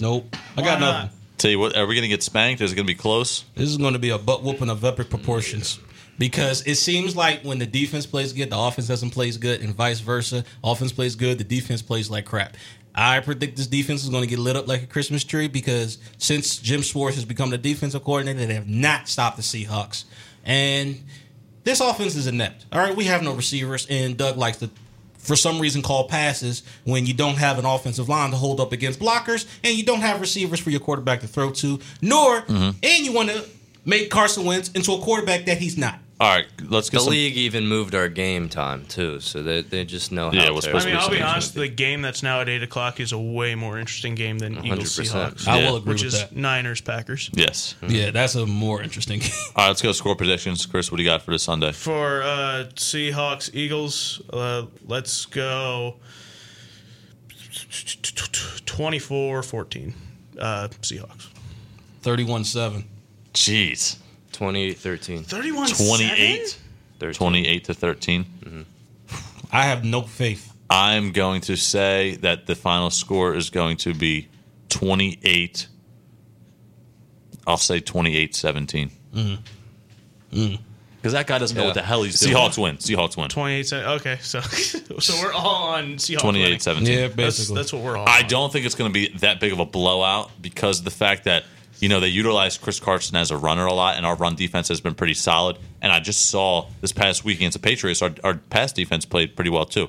[0.00, 0.34] Nope.
[0.56, 1.04] I Why got not?
[1.04, 1.18] nothing.
[1.38, 2.62] Tell you what, are we going to get spanked?
[2.62, 3.44] Is it going to be close?
[3.54, 5.78] This is going to be a butt whooping of epic proportions.
[6.16, 9.74] Because it seems like when the defense plays good, the offense doesn't play good, and
[9.74, 10.44] vice versa.
[10.62, 12.56] Offense plays good, the defense plays like crap.
[12.94, 15.98] I predict this defense is going to get lit up like a Christmas tree because
[16.18, 20.04] since Jim Schwartz has become the defensive coordinator, they have not stopped the Seahawks.
[20.44, 21.02] And
[21.64, 22.66] this offense is inept.
[22.70, 24.70] All right, we have no receivers, and Doug likes to,
[25.24, 28.72] for some reason, call passes when you don't have an offensive line to hold up
[28.72, 32.70] against blockers, and you don't have receivers for your quarterback to throw to, nor, mm-hmm.
[32.82, 33.44] and you want to
[33.84, 35.98] make Carson Wentz into a quarterback that he's not.
[36.24, 37.10] All right, let's get the some...
[37.10, 40.32] league even moved our game time too, so they, they just know how.
[40.32, 41.54] Yeah, we're supposed I mean, I'll be honest.
[41.54, 44.64] The game that's now at eight o'clock is a way more interesting game than 100%.
[44.64, 45.46] Eagles Seahawks.
[45.46, 46.32] I will agree which is.
[46.32, 47.28] Niners Packers.
[47.34, 47.74] Yes.
[47.82, 47.94] Mm-hmm.
[47.94, 49.20] Yeah, that's a more interesting.
[49.20, 49.28] game.
[49.54, 50.90] All right, let's go score predictions, Chris.
[50.90, 51.72] What do you got for this Sunday?
[51.72, 55.96] For uh, Seahawks Eagles, uh, let's go
[57.50, 59.92] 24-14
[60.40, 61.28] uh, Seahawks.
[62.02, 62.84] 31-7.
[63.34, 63.98] Jeez.
[64.34, 65.24] 28 31
[65.68, 66.58] 28
[66.98, 67.14] 13.
[67.14, 68.24] 28 to 13.
[68.24, 68.62] Mm-hmm.
[69.52, 70.52] I have no faith.
[70.68, 74.28] I'm going to say that the final score is going to be
[74.70, 75.68] 28.
[77.46, 78.90] I'll say 28 17.
[79.14, 80.36] Mm-hmm.
[80.36, 80.62] mm-hmm.
[80.96, 81.62] Because that guy doesn't yeah.
[81.62, 82.34] know what the hell he's doing.
[82.34, 82.78] Seahawks win.
[82.78, 83.28] Seahawks win.
[83.28, 84.16] 28 Okay.
[84.22, 86.98] So so we're all on Seahawks 28 17.
[86.98, 87.24] Yeah, basically.
[87.24, 88.28] That's, that's, what we're all I on.
[88.28, 91.44] don't think it's going to be that big of a blowout because the fact that
[91.80, 94.68] you know, they utilize Chris Carson as a runner a lot, and our run defense
[94.68, 95.58] has been pretty solid.
[95.82, 99.36] And I just saw this past week against the Patriots, our, our pass defense played
[99.36, 99.88] pretty well too.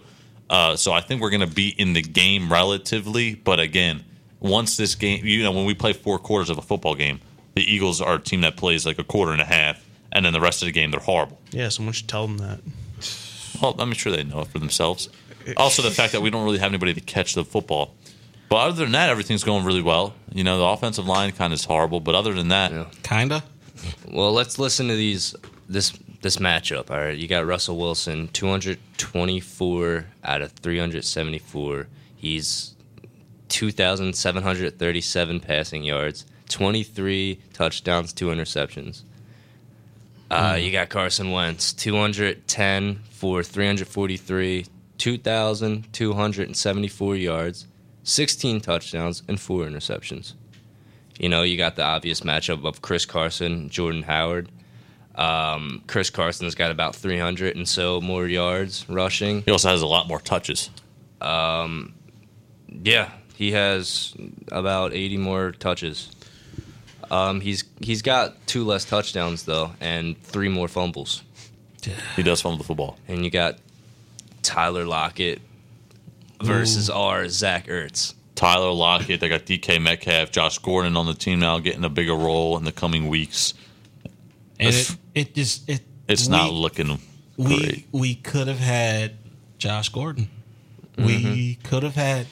[0.49, 3.35] Uh, so I think we're going to be in the game relatively.
[3.35, 4.03] But again,
[4.39, 7.19] once this game, you know, when we play four quarters of a football game,
[7.55, 10.33] the Eagles are a team that plays like a quarter and a half, and then
[10.33, 11.39] the rest of the game they're horrible.
[11.51, 12.59] Yeah, someone should tell them that.
[13.61, 15.09] Well, I'm sure they know it for themselves.
[15.57, 17.95] Also, the fact that we don't really have anybody to catch the football.
[18.49, 20.13] But other than that, everything's going really well.
[20.33, 22.85] You know, the offensive line kind of is horrible, but other than that, Yeah.
[23.03, 23.43] Kinda.
[24.09, 25.35] Well, let's listen to these
[25.67, 26.89] this this matchup.
[26.91, 31.87] All right, you got Russell Wilson, 224 out of 374.
[32.15, 32.73] He's
[33.49, 39.01] 2,737 passing yards, 23 touchdowns, two interceptions.
[40.31, 44.65] Uh, You got Carson Wentz, 210 for 343,
[44.97, 47.67] 2,274 yards,
[48.05, 50.33] 16 touchdowns, and four interceptions.
[51.19, 54.49] You know, you got the obvious matchup of Chris Carson, Jordan Howard.
[55.15, 59.41] Um, Chris Carson's got about 300 and so more yards rushing.
[59.43, 60.69] he also has a lot more touches.
[61.21, 61.93] Um,
[62.83, 64.13] Yeah, he has
[64.51, 66.09] about 80 more touches.
[67.09, 71.23] Um, he's he's got two less touchdowns though, and three more fumbles.
[72.15, 72.97] He does fumble the football.
[73.07, 73.59] And you got
[74.41, 75.39] Tyler Lockett
[76.41, 78.13] versus our Zach Ertz.
[78.35, 82.15] Tyler Lockett, they got DK Metcalf, Josh Gordon on the team now, getting a bigger
[82.15, 83.53] role in the coming weeks.
[84.59, 86.99] And If- it, it just it It's we, not looking
[87.37, 87.87] we great.
[87.91, 89.13] we could have had
[89.57, 90.29] Josh Gordon.
[90.97, 91.03] We
[91.57, 91.67] Mm-hmm.
[91.67, 92.27] could have had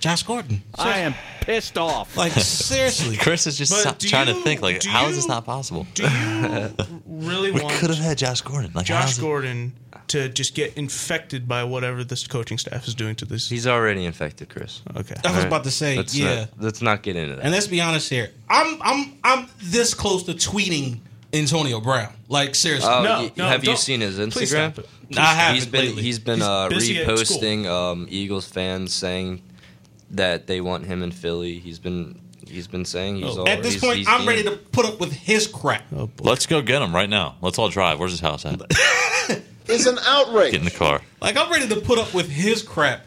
[0.00, 0.62] Josh Gordon.
[0.76, 2.16] I am pissed off.
[2.16, 3.16] Like seriously.
[3.20, 5.86] Chris is just so- do trying to think like, do how is this not possible?
[5.94, 6.70] Do you
[7.06, 8.72] really We could have had Josh Gordon.
[8.74, 9.72] Like, Josh is it- Gordon
[10.08, 13.48] to just get infected by whatever this coaching staff is doing to this?
[13.48, 14.82] He's already infected, Chris.
[14.96, 15.14] okay.
[15.24, 16.34] I was about to say, Let's yeah.
[16.40, 17.42] not, let's not get into that.
[17.44, 18.30] And let's be honest here.
[18.48, 21.00] I'm I'm I'm this close to tweeting
[21.32, 22.12] Antonio Brown.
[22.28, 22.90] Like seriously.
[22.92, 24.72] Oh, No, y- no, have you seen his Instagram?
[24.72, 24.86] stop.
[25.16, 26.02] I haven't He's been lately.
[26.02, 27.38] he's been He's uh, busy at school.
[27.38, 29.42] reposting um, Eagles fans saying
[30.10, 31.58] that they want him in Philly.
[31.58, 33.40] He's been he's been saying he's Oh.
[33.40, 34.26] all At this he's- point, he's I'm in.
[34.26, 35.84] ready to put up with his crap.
[35.94, 36.08] Oh.
[36.20, 37.36] Let's go get him right now.
[37.42, 37.98] Let's all drive.
[37.98, 38.60] Where's his house at?
[39.68, 40.52] It's an outrage.
[40.52, 41.00] Get in the car.
[41.20, 43.02] Like I'm ready to put up with his crap.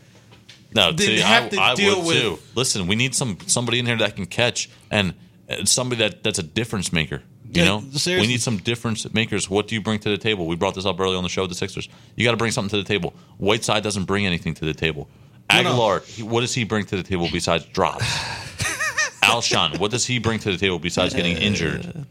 [0.74, 2.40] No, Didn't see, have I, to I deal would with- too.
[2.56, 5.14] Listen, we need some somebody in here that can catch and
[5.50, 7.24] uh, somebody that that's a difference maker.
[7.54, 8.20] You Yeah, know, seriously.
[8.22, 9.50] we need some difference makers.
[9.50, 10.48] What do you bring to the table?
[10.48, 11.42] We brought this up early on the show.
[11.42, 13.14] with The Sixers, you got to bring something to the table.
[13.40, 15.10] Whiteside doesn't bring anything to the table.
[15.52, 15.70] No, no.
[15.74, 18.06] Agholor, he, what does he bring to the table besides drops?
[19.24, 22.06] Alshon, what does he bring to the table besides getting injured?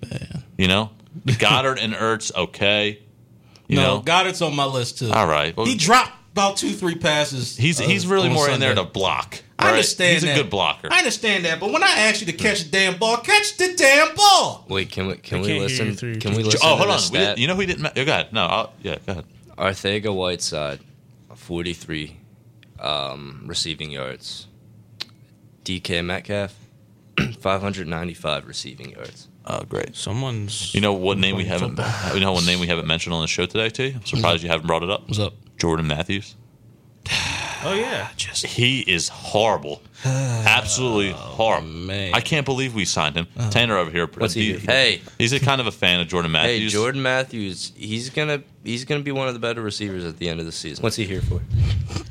[0.59, 0.90] You know,
[1.26, 3.01] Goedert and Ertz, okay.
[3.70, 5.10] You no, know, Goedert's on my list too.
[5.10, 5.56] all right.
[5.56, 7.56] Well, He dropped about two, three passes.
[7.56, 9.42] he's uh, he's really on more in there to block.
[9.58, 9.70] I right?
[9.72, 10.88] understand He's a good blocker.
[10.90, 13.74] I understand that, but when I ask you to catch the damn ball, catch the
[13.76, 14.64] damn ball.
[14.68, 15.86] Wait, can we can I we listen?
[15.88, 16.98] you through your Can we listen Oh, to hold on.
[16.98, 17.12] stat?
[17.20, 17.82] didn't, you know who didn't?
[17.82, 18.32] ma- Go ahead.
[18.32, 19.24] No, I'll, yeah, go ahead.
[19.58, 20.80] Arcega-Whiteside,
[21.34, 22.16] 43
[22.80, 24.46] um, receiving yards.
[25.64, 26.54] DK Metcalf,
[27.40, 29.28] 595 receiving yards.
[29.47, 29.97] Oh, great.
[29.97, 30.74] Someone's.
[30.74, 31.78] You know what name we haven't?
[32.14, 33.70] You know what name we haven't mentioned on the show today?
[33.70, 33.93] Too.
[33.95, 35.09] I'm surprised you haven't brought it up.
[35.09, 35.34] What's up?
[35.57, 36.36] Jordan Matthews.
[37.64, 38.09] Oh yeah.
[38.16, 39.82] Just He is horrible.
[40.05, 41.68] Absolutely horrible.
[41.68, 42.14] man.
[42.14, 43.26] I can't believe we signed him.
[43.51, 44.07] Tanner over here.
[44.07, 45.03] What's he he- Hey.
[45.18, 46.51] he's a kind of a fan of Jordan Matthews.
[46.51, 46.72] Hey, Matthews.
[46.72, 50.40] Jordan Matthews, he's gonna he's gonna be one of the better receivers at the end
[50.40, 50.82] of the season.
[50.82, 51.40] What's he here for?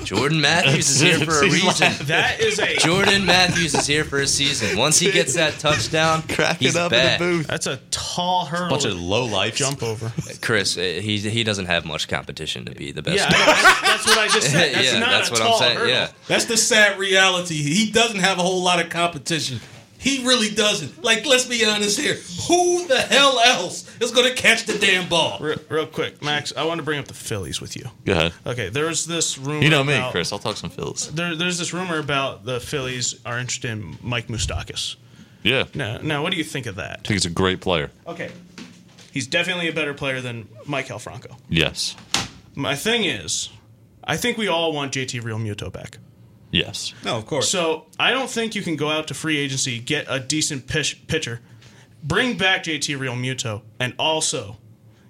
[0.03, 1.91] Jordan Matthews is here for a reason.
[2.09, 2.75] That is a.
[2.77, 4.77] Jordan Matthews is here for a season.
[4.77, 7.19] Once he gets that touchdown, crack he's up back.
[7.21, 7.47] in the booth.
[7.47, 8.69] That's a tall hurdle.
[8.69, 10.11] Bunch of low life jump over.
[10.41, 13.17] Chris, uh, he he doesn't have much competition to be the best.
[13.17, 14.73] Yeah, that's, that's what I just said.
[14.79, 15.77] That's yeah, not that's a what tall I'm saying.
[15.77, 15.89] hurdle.
[15.93, 17.55] Yeah, That's the sad reality.
[17.61, 19.59] He doesn't have a whole lot of competition.
[19.97, 21.03] He really doesn't.
[21.03, 22.13] Like, let's be honest here.
[22.47, 25.39] Who the hell else is going to catch the damn ball?
[25.41, 27.83] Real, real quick, Max, I want to bring up the Phillies with you.
[28.05, 28.33] Go ahead.
[28.47, 29.61] Okay, there's this rumor.
[29.61, 30.31] You know me, about- Chris.
[30.31, 31.11] I'll talk some Phillies.
[31.11, 34.95] There, there's this rumor about the Phillies are interested in Mike Moustakas.
[35.43, 35.65] Yeah.
[35.75, 36.91] Now, now, what do you think of that?
[36.91, 37.91] I think he's a great player.
[38.07, 38.31] Okay,
[39.11, 41.35] he's definitely a better player than Maikel Franco.
[41.49, 41.95] Yes.
[42.55, 43.49] My thing is,
[44.03, 45.97] I think we all want JT Realmuto back.
[46.51, 46.93] Yes.
[47.05, 47.49] No, of course.
[47.49, 51.05] So I don't think you can go out to free agency, get a decent pitch,
[51.07, 51.41] pitcher,
[52.03, 54.57] bring back JT Realmuto, and also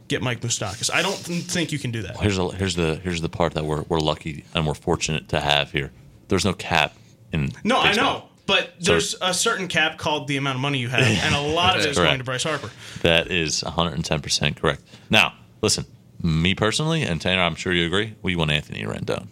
[0.07, 0.91] get Mike Moustakas.
[0.93, 2.17] I don't think you can do that.
[2.19, 5.39] Here's a, here's the here's the part that we're we're lucky and we're fortunate to
[5.39, 5.91] have here.
[6.27, 6.93] There's no cap
[7.31, 7.51] in.
[7.63, 8.25] No, I know.
[8.45, 11.77] But there's a certain cap called the amount of money you have, and a lot
[11.77, 12.09] of it is Correct.
[12.09, 12.71] going to Bryce Harper.
[13.03, 14.81] That is 110% correct.
[15.11, 15.85] Now, listen,
[16.23, 19.27] me personally, and Tanner, I'm sure you agree, we want Anthony Rendon.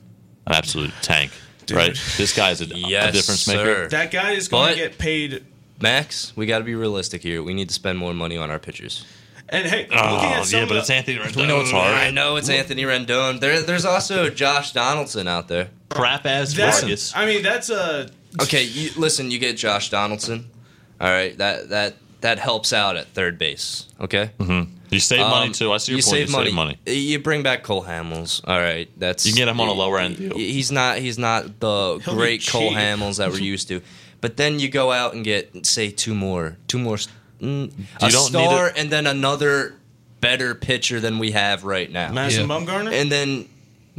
[0.45, 1.31] An absolute tank,
[1.75, 1.99] right?
[2.17, 3.55] This guy's a, a Yes, difference sir.
[3.57, 3.87] maker.
[3.89, 5.43] That guy is going But- to get paid
[5.81, 7.43] Max, we got to be realistic here.
[7.43, 9.05] We need to spend more money on our pitchers.
[9.49, 11.35] And hey, looking Oh, at some yeah, of but the- it's Anthony Rendon.
[11.37, 11.93] We know it's hard.
[11.93, 13.39] I know it's Anthony Rendon.
[13.39, 15.69] There, there's also Josh Donaldson out there.
[15.89, 17.13] crap ass That's, Vargas.
[17.15, 18.09] I mean, that's a
[18.41, 20.49] Okay, you, listen, you get Josh Donaldson.
[20.99, 23.85] All right, that that that helps out at third base.
[24.01, 24.71] Okay, mm-hmm.
[24.89, 25.71] You save money Um, too.
[25.73, 26.11] I see your you point.
[26.11, 26.45] Save you money.
[26.47, 26.77] save money.
[26.85, 28.41] You bring back Cole Hamels.
[28.47, 30.35] All right, that's You get him on a lower end deal.
[30.37, 30.99] He's not.
[30.99, 32.77] He's not the He'll great Cole cheap.
[32.77, 33.81] Hamels that we're used to.
[34.21, 37.71] But then you go out and get say two more, two more, mm,
[38.01, 39.75] a don't need star, a- and then another
[40.21, 42.11] better pitcher than we have right now.
[42.11, 42.55] Madison Yeah.
[42.57, 42.91] Bumgarner.
[42.93, 43.47] And then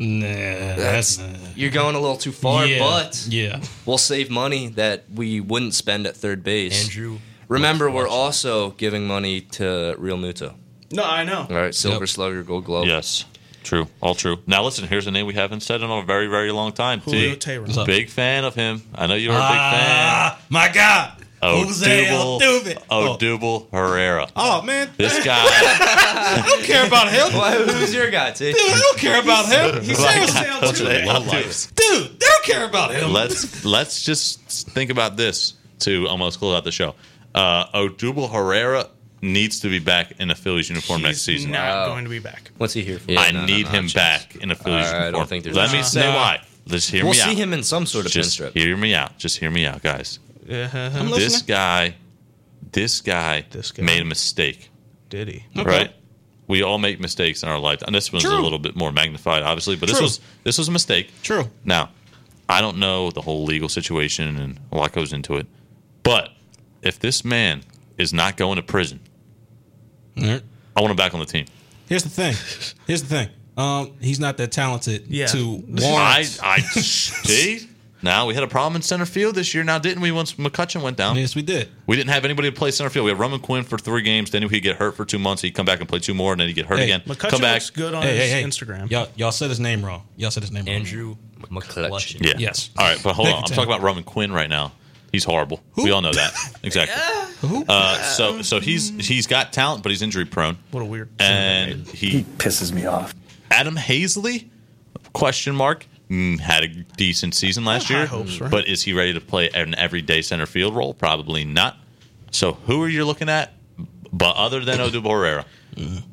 [0.01, 2.65] Nah, that's that's you're going a little too far.
[2.67, 3.61] yeah, But yeah.
[3.85, 6.85] we'll save money that we wouldn't spend at third base.
[6.85, 7.19] Andrew.
[7.49, 10.55] Remember, we're also giving money to Realmuto.
[10.91, 11.47] No, I know.
[11.49, 12.09] All right, Silver Yep.
[12.09, 12.87] Slugger, Gold Glove.
[12.87, 13.25] Yes,
[13.63, 14.39] true, all true.
[14.47, 17.01] Now listen, here's a name we haven't said in a very, very long time.
[17.01, 17.37] Julio T.
[17.51, 17.63] Teheran.
[17.63, 17.87] What's up?
[17.87, 18.83] Big fan of him.
[18.95, 19.51] I know you're a big fan.
[19.51, 21.11] Ah, my God.
[21.11, 21.25] fan.
[21.41, 22.83] Jose Odubel, Altuve.
[22.91, 23.17] Oh.
[23.17, 24.27] Odubel Herrera.
[24.35, 24.91] Oh, man.
[24.97, 25.37] This guy.
[25.41, 27.33] I don't care about him.
[27.39, 28.51] Why, who's your guy, T?
[28.53, 29.83] Dude, I don't care about him.
[29.85, 31.43] He's Like, said Jose Jose Altuve.
[31.45, 31.75] Altuve.
[31.77, 33.13] Dude, they don't care about him.
[33.13, 36.97] let's let's just think about this to almost close out the show.
[37.37, 38.89] Uh, Odubel Herrera
[39.21, 41.53] needs to be back in a Phillies uniform next He's season.
[41.53, 41.87] not Wow.
[41.89, 42.51] going to be back.
[42.59, 43.13] What's he here for?
[43.13, 45.27] I no, no, need no, him back in a Phillies All right, I don't uniform.
[45.29, 45.93] think there's Let a me chance.
[45.93, 46.15] say No.
[46.17, 46.41] why.
[46.67, 47.29] Just hear We'll me out.
[47.29, 48.53] see him in some sort of Just pinstrip.
[48.57, 49.19] hear me out.
[49.19, 50.19] Just hear me out, guys.
[50.51, 50.91] Uh-huh.
[50.95, 51.47] I'm This listening.
[51.47, 51.95] guy,
[52.73, 53.83] this guy, This guy.
[53.83, 54.71] made a mistake.
[55.09, 55.45] Did he?
[55.57, 55.69] Okay.
[55.69, 55.95] Right?
[56.47, 59.43] We all make mistakes in our life, and this one's a little bit more magnified,
[59.43, 59.77] obviously.
[59.77, 61.11] But this was this was a mistake.
[61.23, 61.51] True.
[61.65, 61.91] Now,
[62.49, 65.47] I don't know the whole legal situation and a lot goes into it,
[66.03, 66.31] but
[66.83, 67.63] if this man
[67.99, 69.01] is not going to prison,
[70.23, 70.43] All right.
[70.77, 71.47] I want him back on the team.
[71.89, 72.35] Here's the thing.
[72.87, 73.29] Here's the thing.
[73.57, 75.27] Um, he's not that talented Yeah.
[75.27, 76.39] to I, warrant.
[76.43, 77.69] I see.
[78.01, 79.65] Now we had a problem in center field this year.
[79.65, 80.13] Now didn't we?
[80.13, 81.69] Once McCutchen went down, yes, we did.
[81.89, 83.07] we didn't have anybody to play center field.
[83.07, 84.31] We had Roman Quinn for three games.
[84.31, 85.43] Then he'd get hurt for two months.
[85.43, 87.01] He'd come back and play two more, and then he'd get hurt Hey, again.
[87.07, 87.55] McCutchen come back.
[87.55, 88.45] looks good on Hey, his hey, hey.
[88.47, 88.89] Instagram.
[88.89, 90.05] Y'all, y'all said his name wrong.
[90.17, 90.75] Y'all said his name wrong.
[90.77, 91.17] Andrew
[91.51, 92.25] McClutch.
[92.25, 92.35] Yeah.
[92.39, 92.71] Yes.
[92.79, 93.43] All right, but hold Thank on.
[93.43, 93.57] I'm Tim.
[93.57, 94.73] talking about Roman Quinn right now.
[95.13, 95.63] He's horrible.
[95.77, 96.33] We all know that.
[96.63, 97.65] Exactly.
[97.69, 100.59] Uh, so so he's he's got talent, but he's injury prone.
[100.73, 101.09] What a weird.
[101.21, 103.15] And he pisses me off.
[103.51, 104.49] Adam Haseley
[105.13, 108.07] question mark mm, had a decent season last year.
[108.07, 108.51] hopes, right?
[108.51, 110.95] But is he ready to play an everyday center field role?
[110.95, 111.77] Probably not.
[112.33, 113.53] So who are you looking at?
[114.13, 115.45] But other than Odubel Herrera,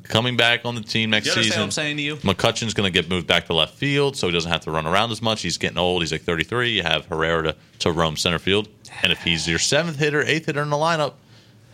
[0.04, 2.16] coming back on the team next You understand season, what I'm saying to you?
[2.16, 4.86] McCutchen's going to get moved back to left field, so he doesn't have to run
[4.86, 5.42] around as much.
[5.42, 6.02] He's getting old.
[6.02, 6.70] He's like 33.
[6.70, 8.68] You have Herrera to, to roam center field.
[9.02, 11.14] And if he's your seventh hitter, eighth hitter in the lineup,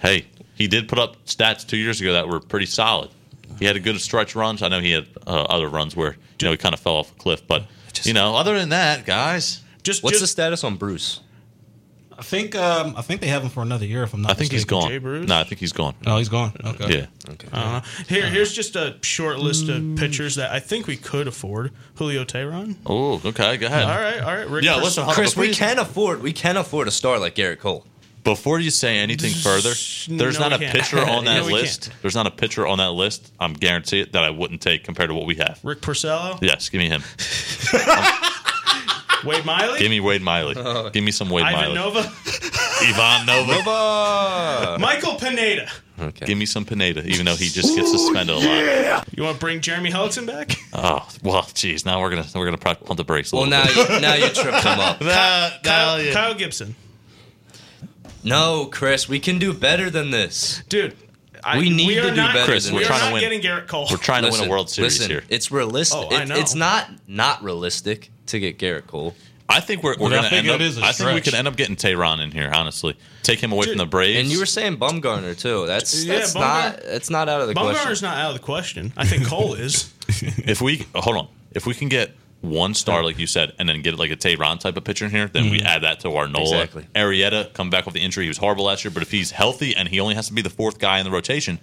[0.00, 3.10] hey, he did put up stats two years ago that were pretty solid.
[3.58, 4.62] He had a good stretch runs.
[4.62, 7.12] I know he had uh, other runs where you know he kind of fell off
[7.12, 7.66] a cliff, but
[8.04, 11.20] you know, other than that, guys, Just, What's the just status on Bruce?
[12.22, 14.04] I think um, I think they have him for another year.
[14.04, 14.88] If I'm not I think he's gone.
[14.88, 15.26] Jay Bruce?
[15.28, 15.94] No, I think he's gone.
[16.06, 16.52] Oh, he's gone.
[16.64, 17.00] Okay.
[17.00, 18.28] Yeah, uh, here.
[18.28, 21.72] Here's just a short list of pitchers that I think we could afford.
[21.96, 22.76] Julio Teheran.
[22.86, 23.56] Oh, okay.
[23.56, 23.82] Go ahead.
[23.82, 24.48] All right, all right.
[24.48, 27.34] Rick Yeah, Pers- listen, Chris, we you- can afford we can afford a star like
[27.34, 27.84] Gerrit Cole.
[28.24, 30.72] Before you say anything further, there's No, not a can't.
[30.76, 31.90] pitcher on that No, list.
[31.90, 32.02] can't.
[32.02, 33.32] There's not a pitcher on that list.
[33.40, 35.58] I'm guarantee it that I wouldn't take compared to what we have.
[35.64, 36.38] Rick Porcello.
[36.40, 37.02] Yes, give me him.
[39.24, 39.78] Wade Miley.
[39.78, 40.54] Give me Wade Miley.
[40.56, 40.90] Oh.
[40.90, 41.56] Give me some Wade Miley.
[41.56, 41.94] Ivan Miley.
[41.94, 42.12] Nova.
[42.82, 44.78] Ivan Nova.
[44.80, 45.68] Michael Pineda.
[46.00, 46.26] Okay.
[46.26, 49.06] Give me some Pineda, even though he just gets suspended a lot.
[49.16, 50.52] You want to bring Jeremy Hellickson back?
[50.72, 51.84] Oh well, geez.
[51.84, 53.32] Now we're gonna we're gonna pro- pump the brakes.
[53.32, 53.90] A well, little now bit.
[53.90, 55.00] you, now you tripped him up.
[55.12, 56.12] Nah, Kyle, nah.
[56.12, 56.74] Kyle Gibson.
[58.24, 60.62] No, Chris, we can do better than this.
[60.68, 60.96] Dude.
[61.44, 62.88] I, We need are to do not, better Chris, than we're we this.
[62.88, 63.20] trying to win.
[63.20, 63.86] getting Gerrit Cole.
[63.90, 65.24] We're trying to win Listen, a World Series listen, here.
[65.28, 65.98] It's realistic.
[66.00, 66.36] Oh, I It- know.
[66.36, 69.14] It's not not realistic to get Gerrit Cole.
[69.48, 70.60] I think we're, we're gonna think end up.
[70.62, 71.24] is a I think we stretch.
[71.24, 72.50] could end up getting Teheran in here.
[72.54, 74.18] Honestly, take him away Dude, from the Braves.
[74.20, 75.66] And you were saying Bumgarner too.
[75.66, 77.74] That's Yeah, that's Bumgar- not it's not out of the question.
[77.74, 78.92] Bumgarner's not out of the question.
[78.96, 79.92] I think Cole is.
[80.08, 82.12] if we hold on, if we can get
[82.42, 85.10] one star like you said, and then get like a Teheran type of pitcher in
[85.10, 85.66] here, then we mm-hmm.
[85.66, 86.62] add that to our Nola.
[86.62, 86.86] Exactly.
[86.94, 88.24] Arrieta come back with the injury.
[88.24, 90.42] He was horrible last year, but if he's healthy and he only has to be
[90.42, 91.58] the fourth guy in the rotation,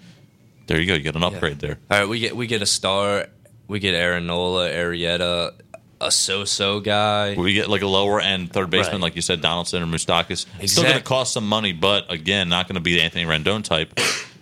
[0.67, 0.95] there you go.
[0.95, 1.79] You get an upgrade there.
[1.91, 3.27] All right, we get we get a star.
[3.67, 5.53] We get Aaron Nola, Arrieta,
[6.01, 7.35] a so-so guy.
[7.35, 9.01] We get like a lower end third baseman, Right.
[9.01, 10.45] like you said, Donaldson or Moustakas.
[10.59, 13.25] It's Still going to cost some money, but again, not going to be the Anthony
[13.25, 13.99] Rendon type.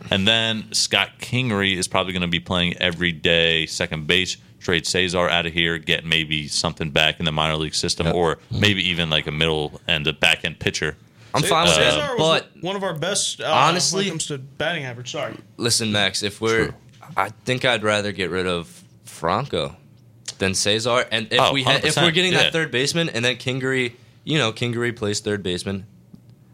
[0.10, 4.38] And then Scott Kingery is probably going to be playing every day second base.
[4.68, 8.16] Trade Cesar out of here, get maybe something back in the minor league system, Yep.
[8.16, 10.98] or maybe even like a middle and a back end pitcher.
[11.34, 13.40] I'm fine with Cesar that, but one of our best.
[13.40, 15.10] Uh, honestly- when it comes to batting average.
[15.14, 15.36] Sorry.
[15.56, 16.74] listen, Max, if we're,
[17.16, 19.78] I think I'd rather get rid of Franco
[20.40, 21.06] than Cesar.
[21.12, 22.40] And if Oh, we ha- if we're getting yeah.
[22.44, 23.94] that third baseman, and then Kingery,
[24.26, 25.86] you know, Kingery plays third baseman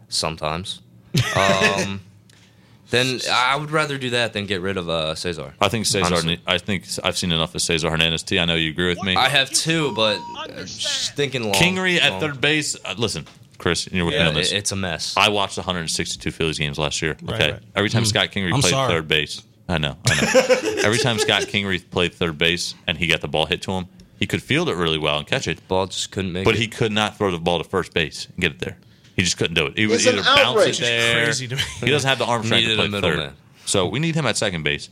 [0.08, 0.80] sometimes.
[1.36, 2.00] Um,
[2.94, 5.54] then I would rather do that than get rid of uh, Cesar.
[5.60, 6.04] I think Cesar.
[6.06, 6.40] Honestly.
[6.46, 8.22] I think I've seen enough of Cesar Hernandez.
[8.22, 8.38] T.
[8.38, 9.16] I know you agree with me.
[9.16, 11.54] I have two, but uh, just thinking long.
[11.54, 12.76] Kingery at long- third base.
[12.84, 13.26] Uh, listen,
[13.58, 14.52] Chris, you're with me on this.
[14.52, 15.14] it's a mess.
[15.16, 17.16] I watched 162 Phillies games last year.
[17.28, 17.62] Okay, right.
[17.74, 18.06] every time Mm.
[18.08, 18.92] Scott Kingery I'm played sorry.
[18.92, 20.82] third base, I know, I know.
[20.84, 23.86] every time Scott Kingery played third base and he got the ball hit to him,
[24.18, 26.60] he could field it really well and catch it, Ball just couldn't make but it.
[26.60, 28.76] he could not throw the ball to first base and get it there.
[29.16, 29.76] He just couldn't do it.
[29.78, 30.78] He was It's an either bounce it outrage.
[30.78, 31.24] there.
[31.24, 31.62] Crazy to me.
[31.80, 33.16] He doesn't have the arm strength to Needed a play third.
[33.16, 33.36] middleman.
[33.66, 34.90] So we need him at second base.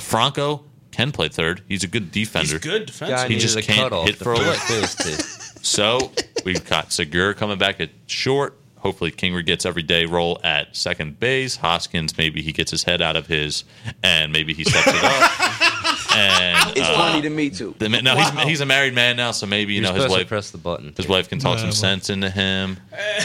[0.00, 1.62] Franco can play third.
[1.68, 2.52] He's a good defender.
[2.52, 3.28] He's good Guy defensive.
[3.30, 5.20] He just can't cutoff hit for a first lick.
[5.64, 6.12] So
[6.44, 8.58] we've got Segura coming back at short.
[8.80, 11.56] Hopefully, Kingery gets every day role at second base.
[11.56, 13.64] Hoskins, maybe he gets his head out of his,
[14.02, 15.30] and maybe he steps it up.
[16.16, 17.74] And It's uh, funny to me too.
[17.78, 20.28] the, no, he's, he's a married man now, so maybe you You're know his wife.
[20.28, 20.92] press the button.
[20.96, 21.72] His wife can talk Yeah, some well.
[21.74, 22.78] sense into him,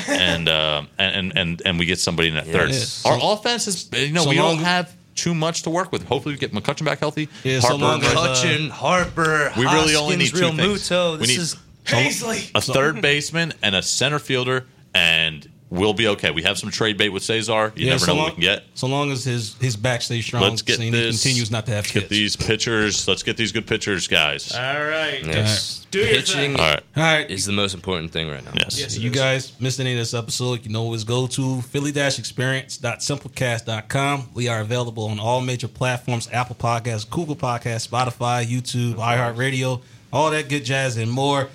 [0.08, 2.70] and, uh, and and and and we get somebody in that third.
[2.70, 3.06] Yes.
[3.06, 6.04] Our offense is, you know, so we long- don't have too much to work with.
[6.06, 7.28] Hopefully, we get McCutchen back healthy.
[7.44, 10.90] Yeah, so long as, uh, Harper, We really only need Hoskins, two Real things.
[10.90, 11.12] Muto.
[11.14, 12.52] We This need- is Haseley.
[12.56, 16.32] a third baseman and a center fielder, and we'll be okay.
[16.32, 17.72] We have some trade bait with Cesar.
[17.76, 18.64] You Yeah, never so know long, what we can get.
[18.74, 21.24] So long as his his back stays strong, Let's get this.
[21.24, 22.04] he continues not to have let's kids.
[22.04, 23.08] get these pitchers.
[23.08, 24.52] Let's get these good pitchers, guys.
[24.54, 25.24] All right.
[25.26, 25.86] yes.
[25.92, 26.56] Do your pitching thing.
[26.56, 26.84] All right.
[26.96, 28.52] All right, is the most important thing right now.
[28.56, 28.80] Yes.
[28.80, 28.96] Yes.
[28.96, 34.30] If you guys missed any of this episode, you know always go to philly-experience.simplecast.com.
[34.34, 39.82] We are available on all major platforms, Apple Podcasts, Google Podcasts, Spotify, YouTube, iHeartRadio,
[40.14, 41.50] all that good jazz and more.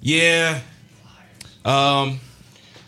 [0.00, 0.60] Yeah.
[1.64, 2.20] Um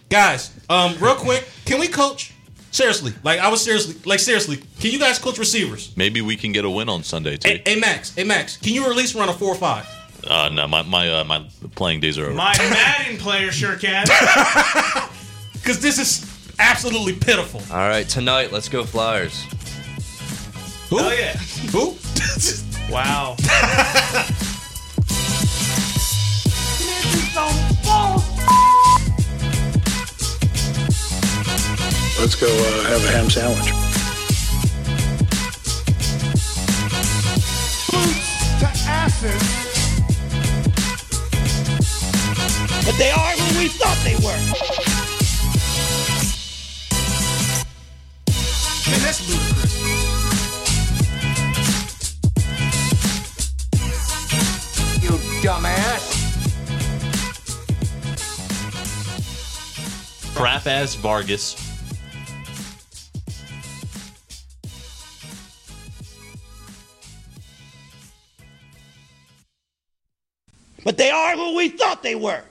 [0.08, 2.32] guys, um real quick, can we coach?
[2.70, 5.92] Seriously, like I was seriously, like seriously, can you guys coach receivers?
[5.96, 7.48] Maybe we can get a win on Sunday too.
[7.48, 9.86] Hey, hey Max, hey Max, can you release run a four or five?
[10.28, 12.34] Uh, no, my my uh, my playing days are over.
[12.34, 14.06] My Madden player sure can.
[15.52, 16.24] Because this is
[16.60, 17.60] absolutely pitiful.
[17.72, 19.42] All right, tonight, let's go Flyers.
[20.90, 20.98] Who?
[21.00, 21.36] Oh yeah.
[21.72, 21.96] Who?
[22.88, 23.34] Wow.
[32.18, 33.72] Let's go uh, have a ham sandwich.
[42.84, 44.38] But they are who we thought they were.
[48.90, 49.74] Man, that's ludicrous.
[55.02, 55.10] You
[55.42, 56.04] dumbass.
[60.34, 61.65] Crap ass Vargas.
[70.86, 72.44] But they are who we thought they were.